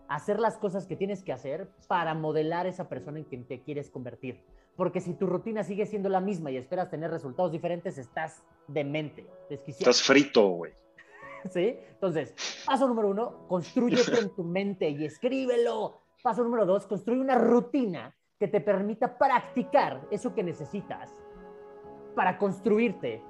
[0.09, 3.91] hacer las cosas que tienes que hacer para modelar esa persona en quien te quieres
[3.91, 4.41] convertir.
[4.77, 9.27] Porque si tu rutina sigue siendo la misma y esperas tener resultados diferentes, estás demente,
[9.49, 9.91] desquiciado.
[9.91, 10.73] Estás frito, güey.
[11.51, 11.78] ¿Sí?
[11.90, 12.34] Entonces,
[12.66, 16.01] paso número uno, construye en tu mente y escríbelo.
[16.22, 21.14] Paso número dos, construye una rutina que te permita practicar eso que necesitas
[22.14, 23.22] para construirte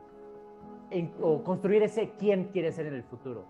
[1.21, 3.45] o construir ese quién quieres ser en el futuro.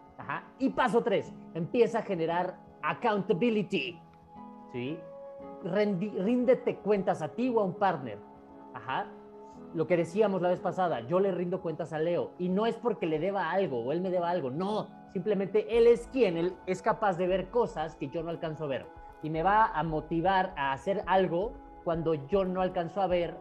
[0.59, 4.01] Y paso tres, empieza a generar accountability.
[4.73, 4.99] ¿Sí?
[5.63, 8.19] ríndete cuentas a ti o a un partner.
[8.75, 9.07] Ajá.
[9.75, 12.77] Lo que decíamos la vez pasada, yo le rindo cuentas a Leo y no es
[12.77, 16.55] porque le deba algo o él me deba algo, no, simplemente él es quien, él
[16.67, 18.87] es capaz de ver cosas que yo no alcanzo a ver
[19.23, 21.53] y me va a motivar a hacer algo
[21.85, 23.37] cuando yo no alcanzo a ver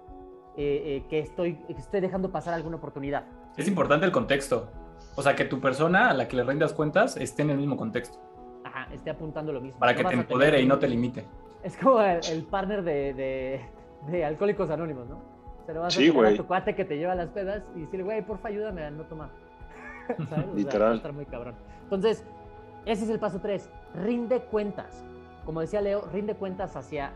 [0.57, 3.26] eh, eh, que, estoy, que estoy dejando pasar alguna oportunidad.
[3.57, 4.70] Es importante el contexto,
[5.16, 7.78] o sea, que tu persona a la que le rindas cuentas esté en el mismo
[7.78, 8.20] contexto.
[8.63, 9.80] Ajá, esté apuntando lo mismo.
[9.80, 11.26] Para que te empodere y no te limite.
[11.63, 13.61] Es como el, partner de,
[14.07, 15.35] de, Alcohólicos Anónimos, ¿no?
[15.66, 18.03] Se lo vas a tener a tu cuate que te lleva las pedas y decirle,
[18.03, 19.30] güey, porfa, ayúdame a no tomar.
[20.30, 20.53] ¿Sabes?
[20.53, 20.95] Literal.
[20.97, 21.55] estar muy cabrón.
[21.84, 22.24] Entonces,
[22.86, 23.70] ese es el paso tres.
[23.95, 25.03] Rinde cuentas.
[25.43, 27.13] Como decía Leo, rinde cuentas hacia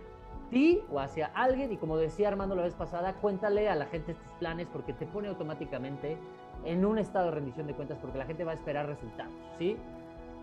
[0.49, 4.13] ti o hacia alguien y como decía Armando la vez pasada, cuéntale a la gente
[4.13, 6.17] tus planes porque te pone automáticamente
[6.65, 9.77] en un estado de rendición de cuentas porque la gente va a esperar resultados, ¿sí?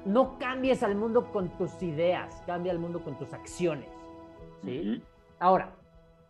[0.05, 3.89] No cambies al mundo con tus ideas, cambia al mundo con tus acciones.
[4.63, 5.03] ¿sí?
[5.41, 5.73] Ahora,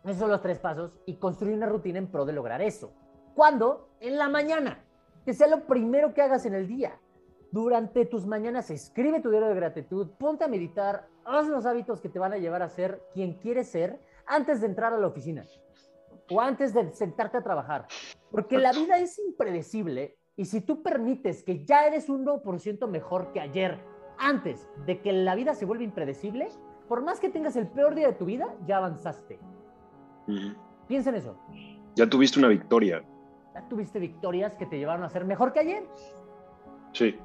[0.07, 2.93] esos son los tres pasos y construye una rutina en pro de lograr eso.
[3.35, 3.89] ¿Cuándo?
[3.99, 4.83] En la mañana.
[5.25, 6.99] Que sea lo primero que hagas en el día.
[7.51, 12.09] Durante tus mañanas escribe tu diario de gratitud, ponte a meditar, haz los hábitos que
[12.09, 15.45] te van a llevar a ser quien quieres ser antes de entrar a la oficina
[16.29, 17.87] o antes de sentarte a trabajar.
[18.31, 23.31] Porque la vida es impredecible y si tú permites que ya eres un 1% mejor
[23.31, 23.79] que ayer
[24.17, 26.49] antes de que la vida se vuelva impredecible,
[26.87, 29.39] por más que tengas el peor día de tu vida, ya avanzaste.
[30.87, 31.37] Piensa en eso.
[31.95, 33.03] Ya tuviste una victoria.
[33.53, 35.83] Ya tuviste victorias que te llevaron a ser mejor que ayer.
[36.93, 37.17] Sí.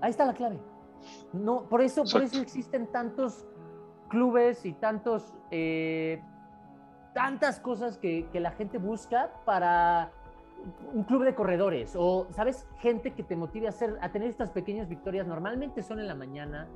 [0.00, 0.58] Ahí está la clave.
[1.32, 3.46] No, por eso, por eso existen tantos
[4.08, 6.22] clubes y tantos, eh,
[7.14, 10.12] tantas cosas que, que la gente busca para
[10.92, 12.66] un club de corredores o, ¿sabes?
[12.78, 15.26] Gente que te motive a, hacer, a tener estas pequeñas victorias.
[15.26, 16.68] Normalmente son en la mañana,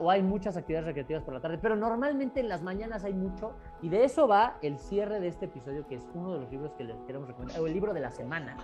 [0.00, 3.52] o hay muchas actividades recreativas por la tarde, pero normalmente en las mañanas hay mucho.
[3.82, 6.72] Y de eso va el cierre de este episodio, que es uno de los libros
[6.74, 8.56] que les queremos recomendar, o el libro de la semana,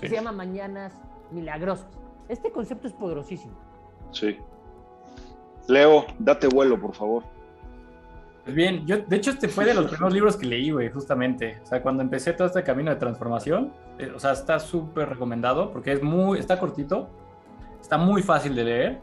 [0.00, 0.94] que se llama Mañanas
[1.30, 1.88] Milagrosas.
[2.28, 3.54] Este concepto es poderosísimo.
[4.10, 4.38] Sí.
[5.68, 7.22] Leo, date vuelo, por favor.
[8.44, 11.58] Pues bien, yo, de hecho, este fue de los primeros libros que leí, güey, justamente.
[11.62, 15.72] O sea, cuando empecé todo este camino de transformación, eh, o sea, está súper recomendado
[15.72, 17.08] porque es muy, está cortito,
[17.80, 19.00] está muy fácil de leer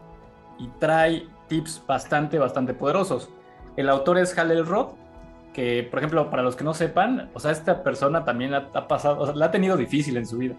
[0.60, 3.30] y trae tips bastante, bastante poderosos.
[3.76, 4.95] El autor es Halel Roth,
[5.54, 9.20] que, por ejemplo, para los que no sepan, o sea, esta persona también ha pasado,
[9.20, 10.56] o sea, la ha tenido difícil en su vida,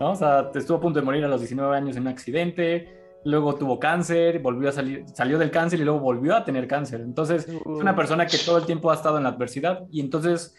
[0.00, 0.12] ¿no?
[0.12, 3.54] O sea, estuvo a punto de morir a los 19 años en un accidente, luego
[3.54, 7.00] tuvo cáncer, volvió a salir, salió del cáncer y luego volvió a tener cáncer.
[7.00, 10.56] Entonces, es una persona que todo el tiempo ha estado en la adversidad y entonces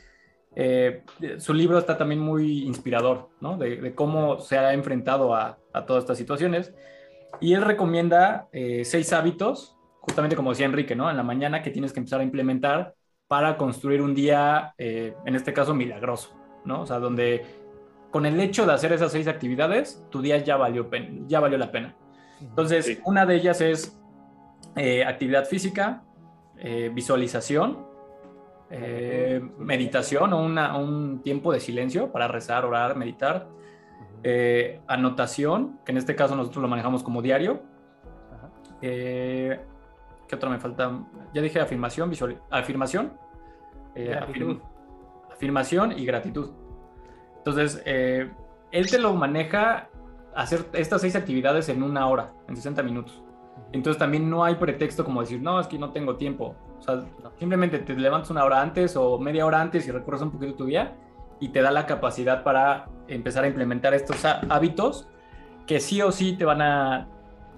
[0.55, 1.03] eh,
[1.37, 3.57] su libro está también muy inspirador, ¿no?
[3.57, 5.57] De, cómo se ha enfrentado a,
[5.87, 6.73] todas estas situaciones.
[7.39, 11.09] Y él recomienda eh, seis hábitos, justamente como decía Enrique, ¿no?
[11.09, 12.95] En la mañana que tienes que empezar a implementar
[13.27, 16.81] para construir un día, eh, en este caso, milagroso, ¿no?
[16.81, 17.45] O sea, donde
[18.11, 20.87] con el hecho de hacer esas seis actividades, tu día ya valió,
[21.27, 21.95] ya valió la pena.
[22.39, 23.99] Entonces, una de ellas es
[24.75, 26.03] eh, actividad física,
[26.57, 27.87] eh, visualización,
[28.69, 33.47] eh, meditación o un tiempo de silencio para rezar, orar, meditar,
[34.87, 37.61] anotación, que en este caso nosotros lo manejamos como diario.
[38.81, 39.59] ¿Qué
[40.33, 40.99] otra me falta?
[41.33, 42.11] Ya dije afirmación,
[42.49, 43.13] afirmación,
[45.31, 46.51] afirmación y gratitud.
[47.37, 49.89] Entonces, él te lo maneja
[50.35, 53.21] hacer estas seis actividades en una hora, en 60 minutos.
[53.71, 56.55] Entonces también no hay pretexto como decir, no, es que no tengo tiempo.
[56.79, 57.03] O sea,
[57.37, 60.65] simplemente te levantas una hora antes o media hora antes y recorres un poquito tu
[60.65, 60.95] día
[61.43, 65.09] y te da la capacidad para empezar a implementar estos hábitos
[65.67, 67.09] que sí o sí te van a,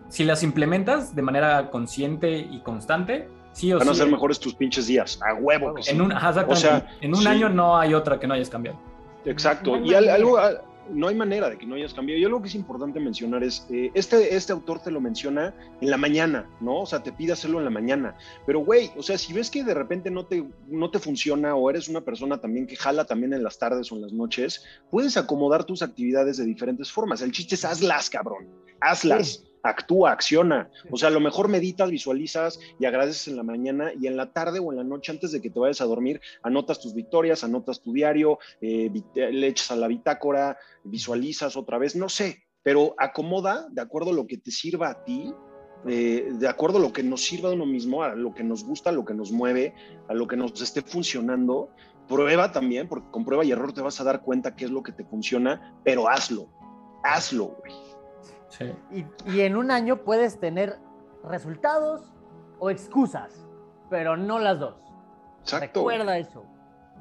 [0.09, 3.99] si las implementas de manera consciente y constante, Sí o Van a sí.
[3.99, 5.17] ser mejores tus pinches días.
[5.25, 5.91] A huevo que sí.
[5.91, 6.67] En un, ajá, exactamente.
[6.67, 7.27] O sea, en un sí.
[7.27, 8.77] año no hay otra que no hayas cambiado.
[9.23, 9.77] Exacto.
[9.77, 10.37] Y algo,
[10.89, 12.19] no hay manera de que no hayas cambiado.
[12.19, 15.89] Y algo que es importante mencionar es, eh, este, este autor te lo menciona en
[15.89, 16.81] la mañana, ¿no?
[16.81, 18.17] O sea, te pide hacerlo en la mañana.
[18.45, 21.69] Pero, güey, o sea, si ves que de repente no te, no te funciona o
[21.69, 25.17] eres una persona también que jala también en las tardes o en las noches, puedes
[25.17, 27.21] acomodar tus actividades de diferentes formas.
[27.21, 28.47] El chiste es hazlas, cabrón.
[28.81, 29.43] Hazlas.
[29.65, 30.69] Actúa, acciona.
[30.91, 34.31] O sea, a lo mejor meditas, visualizas y agradeces en la mañana y en la
[34.31, 37.43] tarde o en la noche antes de que te vayas a dormir, anotas tus victorias,
[37.43, 42.93] anotas tu diario, eh, le echas a la bitácora, visualizas otra vez, no sé, pero
[42.99, 45.33] acomoda de acuerdo a lo que te sirva a ti,
[45.87, 48.63] eh, de acuerdo a lo que nos sirva de uno mismo, a lo que nos
[48.63, 49.73] gusta, a lo que nos mueve,
[50.07, 51.69] a lo que nos esté funcionando.
[52.07, 54.83] Prueba también, porque con prueba y error te vas a dar cuenta qué es lo
[54.83, 56.49] que te funciona, pero hazlo,
[57.03, 57.84] hazlo, güey.
[58.57, 58.73] Sí.
[58.91, 60.77] Y, y en un año puedes tener
[61.23, 62.13] resultados
[62.59, 63.45] o excusas,
[63.89, 64.75] pero no las dos.
[65.41, 65.79] Exacto.
[65.81, 66.43] Recuerda eso.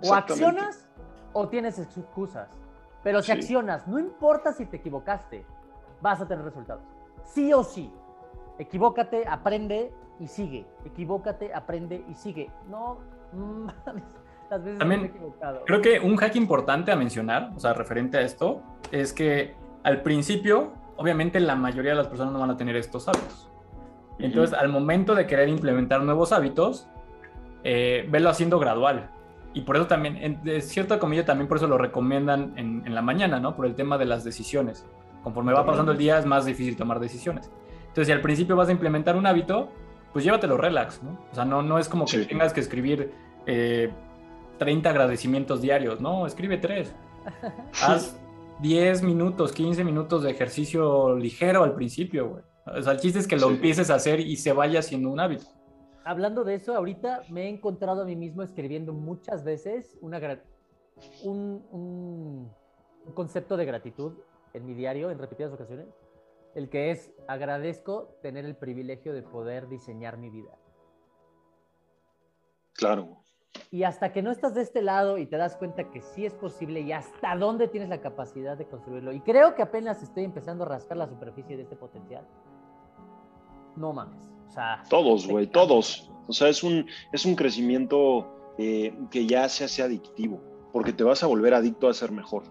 [0.03, 0.89] O accionas
[1.33, 2.49] o tienes excusas.
[3.03, 3.33] Pero si Sí.
[3.39, 5.45] accionas, no importa si te equivocaste,
[6.01, 6.83] vas a tener resultados.
[7.25, 7.93] Sí o sí.
[8.59, 10.67] Equivócate, aprende y sigue.
[10.85, 12.51] Equivócate, aprende y sigue.
[12.69, 12.99] No
[13.33, 14.05] mames,
[14.51, 15.65] las veces También me he equivocado.
[15.67, 20.03] Creo que un hack importante a mencionar, o sea, referente a esto, es que al
[20.03, 23.51] principio, obviamente la mayoría de las personas no van a tener estos hábitos.
[24.19, 26.87] Entonces, al momento de querer implementar nuevos hábitos,
[27.65, 29.11] eh, velo haciendo gradual.
[29.55, 32.95] Y por eso también, en, de cierta comilla, también por eso lo recomiendan en, en
[32.95, 33.57] la mañana, ¿no?
[33.57, 34.87] Por el tema de las decisiones.
[35.23, 37.51] Conforme va pasando el día es más difícil tomar decisiones.
[37.81, 39.71] Entonces, si al principio vas a implementar un hábito,
[40.13, 41.19] pues llévatelo relax, ¿no?
[41.31, 42.27] O sea, no, no es como que Sí.
[42.27, 43.13] tengas que escribir
[43.47, 43.91] eh,
[44.59, 46.95] 30 agradecimientos diarios, no, escribe 3.
[47.83, 48.21] Haz
[48.61, 52.43] 10 minutos, 15 minutos de ejercicio ligero al principio, güey.
[52.67, 53.55] O sea, el chiste es que lo Sí.
[53.55, 55.45] empieces a hacer y se vaya haciendo un hábito.
[56.05, 60.19] Hablando de eso, ahorita me he encontrado a mí mismo escribiendo muchas veces una
[61.25, 62.51] un, un-
[63.07, 64.13] un concepto de gratitud
[64.55, 65.87] en mi diario en repetidas ocasiones,
[66.55, 70.57] el que es agradezco tener el privilegio de poder diseñar mi vida.
[72.75, 73.19] Claro.
[73.71, 76.35] Y hasta que no estás de este lado y te das cuenta que sí es
[76.35, 80.65] posible y hasta dónde tienes la capacidad de construirlo, y creo que apenas estoy empezando
[80.65, 82.25] a rascar la superficie de este potencial,
[83.77, 84.31] no mames.
[84.47, 86.11] O sea, Todos, güey, todos.
[86.29, 90.41] O sea, es un, es un crecimiento eh, que ya se hace adictivo,
[90.73, 92.45] porque te vas a volver adicto a ser mejor.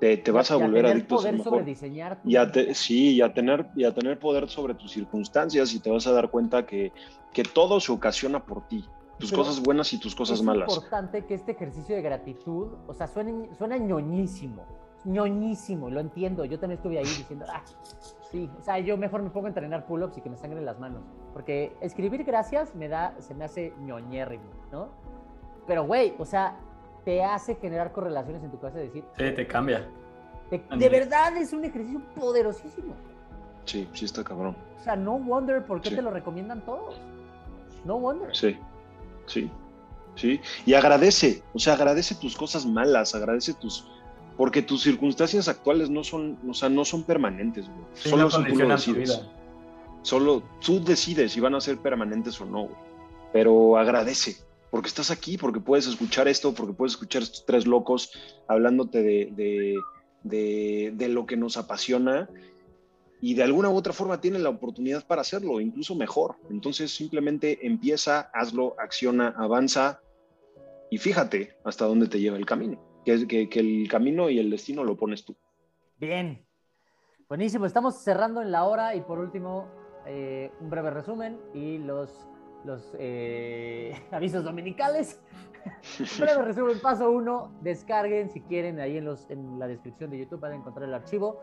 [0.00, 1.64] Te, te vas a Y volver adicto a ser poder sobre mejor.
[1.66, 4.92] diseñar tu Y a te- sí, y a, tener, y a tener poder sobre tus
[4.92, 6.90] circunstancias y te vas a dar cuenta que,
[7.34, 8.82] que todo se ocasiona por ti,
[9.20, 10.68] tus Pero cosas buenas y tus cosas es malas.
[10.74, 14.64] importante que este ejercicio de gratitud, o sea, suena, suena ñoñísimo,
[15.04, 16.44] ñoñísimo, lo entiendo.
[16.44, 17.62] Yo también estuve ahí diciendo, ah,
[18.30, 20.78] sí, o sea, yo mejor me pongo a entrenar pull-ups y que me sangren las
[20.78, 21.02] manos,
[21.32, 24.88] porque escribir gracias me da, se me hace ñoñérrimo, ¿no?
[25.66, 26.56] Pero, güey, o sea,
[27.04, 29.86] te hace generar correlaciones en tu cabeza y decir, Sí, te cambia.
[30.50, 32.94] de, de verdad es un ejercicio poderosísimo.
[33.64, 34.56] Sí, sí está cabrón.
[34.78, 35.96] O sea, no wonder por qué Sí.
[35.96, 37.00] te lo recomiendan todos.
[37.84, 38.34] No wonder.
[38.34, 38.58] Sí,
[39.30, 39.50] sí,
[40.16, 40.40] sí.
[40.66, 43.86] Y agradece, o sea, agradece tus cosas malas, agradece tus...
[44.36, 47.84] Porque tus circunstancias actuales no son, o sea, no son permanentes, güey.
[47.92, 49.20] Sí, Solo no tú lo decides.
[50.02, 52.76] Solo tú decides si van a ser permanentes o no, güey.
[53.34, 54.36] Pero agradece,
[54.70, 58.12] porque estás aquí, porque puedes escuchar esto, porque puedes escuchar estos tres locos
[58.48, 59.76] hablándote de, de,
[60.22, 62.30] de, de lo que nos apasiona
[63.20, 66.36] y de alguna u otra forma tienen la oportunidad para hacerlo, incluso mejor.
[66.48, 70.00] Entonces simplemente empieza, hazlo, acciona, avanza
[70.90, 72.80] y fíjate hasta dónde te lleva el camino.
[73.04, 75.34] Que, que, que el camino y el destino lo pones tú.
[75.98, 76.44] Bien.
[77.28, 77.66] Buenísimo.
[77.66, 79.68] Estamos cerrando en la hora y por último,
[80.06, 82.26] eh, un breve resumen y los,
[82.64, 85.20] los eh, avisos dominicales.
[86.18, 86.80] Breve resumen.
[86.80, 90.56] Paso uno, descarguen si quieren ahí en, los, en la descripción de YouTube van a
[90.56, 91.40] encontrar el archivo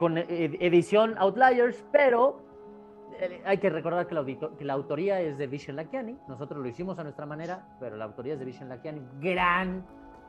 [0.00, 0.24] con eh,
[0.60, 2.40] edición Outliers, pero
[3.20, 6.16] eh, hay que recordar que la, que la autoría es de Vishen Lakiani.
[6.26, 9.02] Nosotros lo hicimos a nuestra manera, pero la autoría es de Vishen Lakiani.
[9.20, 9.84] Gran,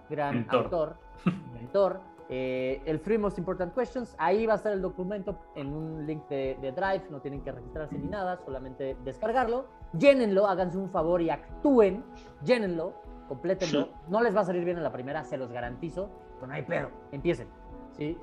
[0.10, 0.64] gran Mentor.
[0.64, 0.96] autor,
[1.54, 2.02] mentor.
[2.28, 6.28] Eh, el Three Most Important Questions, ahí va a estar el documento en un link
[6.28, 9.68] de, de Drive, no tienen que registrarse ni nada, solamente descargarlo,
[9.98, 12.04] llénenlo, háganse un favor y actúen,
[12.44, 12.94] llénenlo,
[13.30, 13.88] complétenlo.
[14.10, 16.64] No les va a salir bien en la primera, se los garantizo, pero no hay
[16.64, 17.48] pedo, empiecen.
[17.94, 18.18] ¿sí?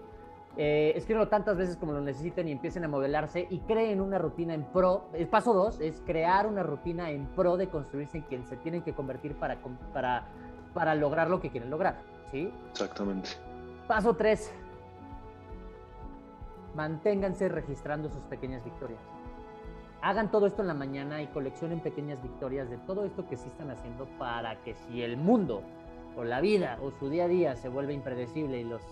[0.61, 4.55] Eh, escríbanlo tantas veces como lo necesiten y empiecen a modelarse y creen una rutina
[4.55, 5.05] en pro.
[5.13, 8.83] El paso dos es crear una rutina en pro de construirse en quien se tienen
[8.83, 9.59] que convertir para,
[9.93, 10.27] para,
[10.75, 12.01] para lograr lo que quieren lograr.
[12.33, 12.53] ¿sí?
[12.73, 13.31] Exactamente.
[13.87, 14.53] Paso 3.
[16.75, 19.01] Manténganse registrando sus pequeñas victorias.
[20.03, 23.49] hagan todo esto en la mañana y coleccionen pequeñas victorias de todo esto que sí
[23.49, 25.63] están haciendo para que si el mundo
[26.17, 28.83] o la vida o su día a día se vuelve impredecible y los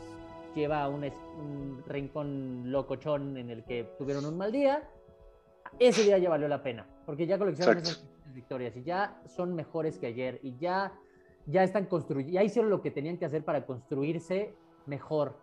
[0.61, 4.88] lleva a un, un rincón locochón en el que tuvieron un mal día,
[5.78, 8.04] ese día ya valió la pena, porque ya coleccionaron esas
[8.34, 10.92] victorias y ya son mejores que ayer y ya,
[11.46, 14.54] ya están construyendo, ya hicieron lo que tenían que hacer para construirse
[14.86, 15.36] mejor,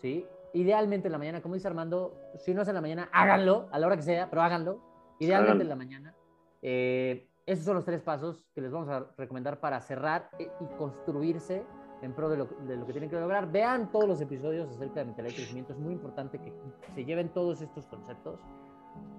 [0.00, 0.26] ¿sí?
[0.52, 3.78] Idealmente en la mañana, como dice Armando, si no es en la mañana, háganlo, a
[3.78, 4.80] la hora que sea, pero háganlo,
[5.18, 6.14] idealmente en la mañana.
[6.62, 10.46] Eh, esos son los tres pasos que les vamos a recomendar para cerrar y
[10.78, 11.64] construirse
[12.04, 13.50] en pro de lo, de lo, que tienen que lograr.
[13.50, 15.72] Vean todos los episodios acerca de mentalidad y crecimiento.
[15.72, 16.52] Es muy importante que
[16.94, 18.40] se lleven todos estos conceptos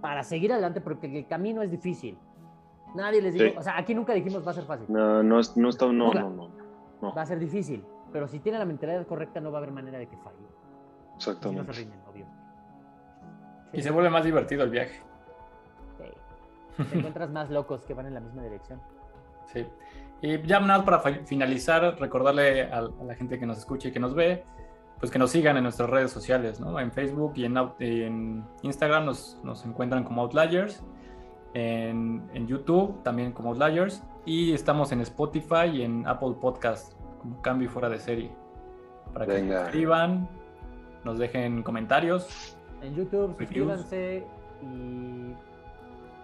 [0.02, 2.18] para seguir adelante porque el camino es difícil.
[2.96, 4.86] Nadie les dijo, o sea, aquí nunca dijimos va a ser fácil.
[4.90, 6.50] No, no, no, está, no, no,
[7.02, 9.72] no, Va a ser difícil, pero si tiene la mentalidad correcta no va a haber
[9.72, 10.38] manera de que falle.
[11.16, 11.62] Exactamente.
[11.62, 12.26] Si no se rinden, obvio.
[13.72, 13.80] Sí.
[13.80, 15.02] Y se vuelve más divertido el viaje.
[15.98, 16.84] Sí.
[16.90, 18.80] Te encuentras más locos que van en la misma dirección.
[19.48, 19.66] Sí.
[20.26, 24.00] Y ya nada para finalizar, recordarle a, a, la gente que nos escucha y que
[24.00, 24.44] nos ve,
[25.00, 26.80] pues que nos sigan en nuestras redes sociales, ¿no?
[26.80, 30.84] En Facebook y en, en Instagram nos, nos, encuentran como Outliers,
[31.54, 37.40] en, en, YouTube también como Outliers, y estamos en Spotify y en Apple Podcast como
[37.44, 38.32] Cambio y Fuera de Serie.
[39.14, 39.60] Para que Venga.
[39.60, 40.28] nos escriban,
[41.04, 42.58] nos dejen comentarios.
[42.82, 44.26] En YouTube, suscríbanse
[44.64, 45.36] y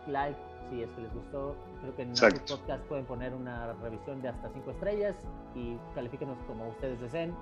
[0.09, 0.39] like
[0.71, 1.55] si es que les gustó.
[1.81, 2.57] Creo que en Exacto.
[2.57, 5.15] podcast pueden poner una revisión de hasta cinco estrellas
[5.55, 7.33] y califíquenos como ustedes deseen.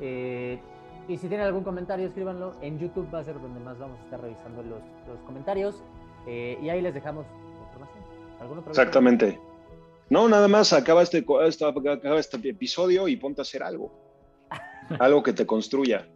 [0.00, 0.58] Eh,
[1.06, 2.54] y si tienen algún comentario, escríbanlo.
[2.62, 5.82] En YouTube va a ser donde más vamos a estar revisando los, los comentarios.
[6.26, 7.26] Eh, y ahí les dejamos
[7.66, 8.04] información.
[8.40, 9.38] ¿Alguna otra Exactamente.
[10.08, 13.92] No, nada más acaba este, acaba este episodio y ponte a hacer algo.
[14.98, 16.08] algo que te construya.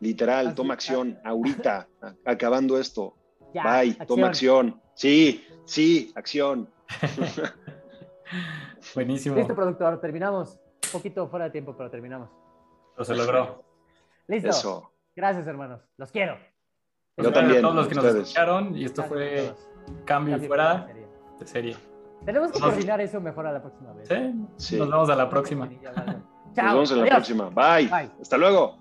[0.00, 1.88] Literal, Así toma acción ahorita,
[2.24, 3.14] acabando esto.
[3.54, 4.06] Ya, Bye, acción.
[4.08, 4.80] toma acción.
[4.94, 6.68] Sí, sí, acción.
[8.94, 9.36] Buenísimo.
[9.36, 10.58] Listo, productor, terminamos.
[10.86, 12.30] Un poquito fuera de tiempo, pero terminamos.
[12.94, 13.64] Pero se logró.
[14.26, 14.48] Listo.
[14.50, 14.92] Eso.
[15.14, 15.80] Gracias, hermanos.
[15.96, 16.36] Los quiero.
[17.16, 17.58] Yo Gracias también.
[17.58, 18.14] A todos los que ustedes.
[18.14, 20.88] nos escucharon y esto Gracias fue Cambio Fuera
[21.38, 21.76] de serie.
[22.24, 22.68] Tenemos que nos...
[22.68, 24.08] coordinar eso mejor a la próxima vez.
[24.08, 24.78] Sí, sí.
[24.78, 25.68] Nos vemos a la próxima.
[26.54, 26.74] Chao.
[26.76, 27.14] Nos vemos en la Adiós.
[27.16, 27.50] próxima.
[27.50, 27.88] Bye.
[27.88, 28.10] Bye.
[28.20, 28.78] Hasta luego.